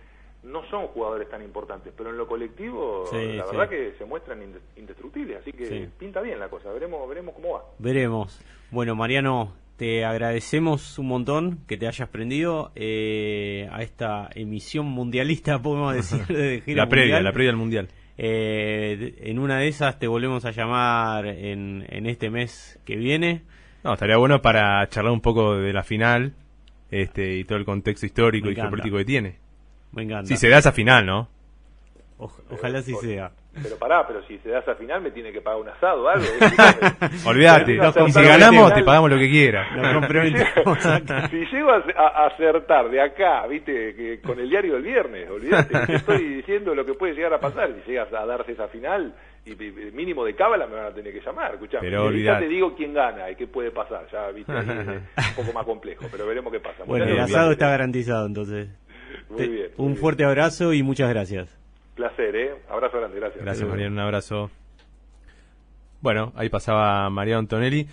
no 0.42 0.64
son 0.70 0.88
jugadores 0.88 1.28
tan 1.28 1.42
importantes, 1.42 1.92
pero 1.96 2.10
en 2.10 2.16
lo 2.16 2.26
colectivo 2.26 3.04
la 3.12 3.46
verdad 3.46 3.68
que 3.68 3.92
se 3.96 4.04
muestran 4.04 4.42
indestructibles, 4.76 5.38
así 5.38 5.52
que 5.52 5.88
pinta 5.98 6.20
bien 6.20 6.38
la 6.38 6.48
cosa, 6.48 6.72
veremos, 6.72 7.08
veremos 7.08 7.34
cómo 7.34 7.54
va. 7.54 7.64
Veremos. 7.78 8.40
Bueno, 8.70 8.96
Mariano, 8.96 9.52
te 9.76 10.04
agradecemos 10.04 10.98
un 10.98 11.06
montón 11.06 11.58
que 11.68 11.76
te 11.76 11.86
hayas 11.86 12.08
prendido 12.08 12.72
eh, 12.74 13.68
a 13.70 13.82
esta 13.82 14.30
emisión 14.34 14.86
mundialista, 14.86 15.60
podemos 15.60 15.94
decir, 15.96 16.26
de 16.26 16.62
la 16.74 16.88
previa, 16.88 17.20
la 17.20 17.32
previa 17.32 17.50
del 17.50 17.58
mundial. 17.58 17.88
Eh, 18.18 19.14
en 19.22 19.38
una 19.38 19.58
de 19.58 19.68
esas 19.68 19.98
te 19.98 20.06
volvemos 20.06 20.44
a 20.44 20.50
llamar 20.50 21.26
en, 21.26 21.84
en 21.88 22.06
este 22.06 22.30
mes 22.30 22.80
que 22.84 22.96
viene. 22.96 23.42
No, 23.84 23.94
estaría 23.94 24.16
bueno 24.16 24.40
para 24.40 24.86
charlar 24.88 25.12
un 25.12 25.20
poco 25.20 25.56
de 25.56 25.72
la 25.72 25.82
final 25.82 26.34
este 26.90 27.36
y 27.36 27.44
todo 27.44 27.58
el 27.58 27.64
contexto 27.64 28.06
histórico 28.06 28.50
y 28.50 28.54
geopolítico 28.54 28.96
que 28.98 29.04
tiene. 29.04 29.36
Me 29.92 30.02
encanta. 30.02 30.26
Si 30.26 30.36
se 30.36 30.48
da 30.48 30.58
esa 30.58 30.72
final, 30.72 31.06
¿no? 31.06 31.28
ojalá 32.50 32.82
sí 32.82 32.94
sea. 32.94 33.32
Pero 33.62 33.76
pará, 33.76 34.06
pero 34.06 34.22
si 34.26 34.38
se 34.38 34.48
da 34.48 34.60
esa 34.60 34.74
final 34.76 35.02
me 35.02 35.10
tiene 35.10 35.30
que 35.30 35.40
pagar 35.40 35.60
un 35.60 35.68
asado 35.68 36.04
o 36.04 36.08
algo. 36.08 36.24
Olvídate, 37.26 37.78
si 38.10 38.22
ganamos 38.22 38.72
te 38.72 38.82
pagamos 38.82 39.10
lo 39.10 39.18
que 39.18 39.28
quieras. 39.28 39.68
si, 41.30 41.44
llego 41.46 41.70
a, 41.70 42.26
acertar 42.26 42.88
de 42.88 43.02
acá, 43.02 43.46
viste, 43.46 43.94
que 43.94 44.20
con 44.20 44.38
el 44.38 44.48
diario 44.48 44.74
del 44.74 44.82
viernes, 44.82 45.28
olvídate, 45.28 45.94
estoy 45.94 46.36
diciendo 46.36 46.74
lo 46.74 46.86
que 46.86 46.94
puede 46.94 47.14
llegar 47.14 47.34
a 47.34 47.40
pasar. 47.40 47.70
Si 47.84 47.90
llegas 47.90 48.12
a 48.14 48.24
darse 48.24 48.52
esa 48.52 48.68
final, 48.68 49.14
y 49.44 49.54
mínimo 49.92 50.24
de 50.24 50.34
cábala 50.34 50.66
me 50.66 50.76
van 50.76 50.86
a 50.86 50.94
tener 50.94 51.12
que 51.12 51.20
llamar, 51.20 51.54
escuchame. 51.54 51.82
Pero 51.82 52.10
ya 52.12 52.38
te 52.38 52.48
digo 52.48 52.74
quién 52.76 52.94
gana 52.94 53.30
y 53.30 53.36
qué 53.36 53.46
puede 53.46 53.70
pasar, 53.70 54.06
ya 54.12 54.30
viste, 54.30 54.52
es 54.56 54.66
un 54.66 55.34
poco 55.36 55.52
más 55.52 55.66
complejo, 55.66 56.06
pero 56.10 56.26
veremos 56.26 56.52
qué 56.52 56.60
pasa. 56.60 56.84
Bueno, 56.84 57.06
el 57.06 57.18
asado 57.18 57.52
está 57.52 57.68
garantizado 57.68 58.26
entonces. 58.26 58.68
Muy 59.28 59.48
bien. 59.48 59.70
un 59.76 59.96
fuerte 59.96 60.24
abrazo 60.24 60.72
y 60.72 60.82
muchas 60.82 61.08
gracias. 61.10 61.58
Placer, 61.94 62.36
¿eh? 62.36 62.54
Abrazo 62.70 62.98
grande, 62.98 63.18
gracias. 63.18 63.44
Gracias, 63.44 63.68
Mariano, 63.68 63.94
un 63.94 64.00
abrazo. 64.00 64.50
Bueno, 66.00 66.32
ahí 66.36 66.48
pasaba 66.48 67.08
María 67.10 67.36
Antonelli. 67.36 67.86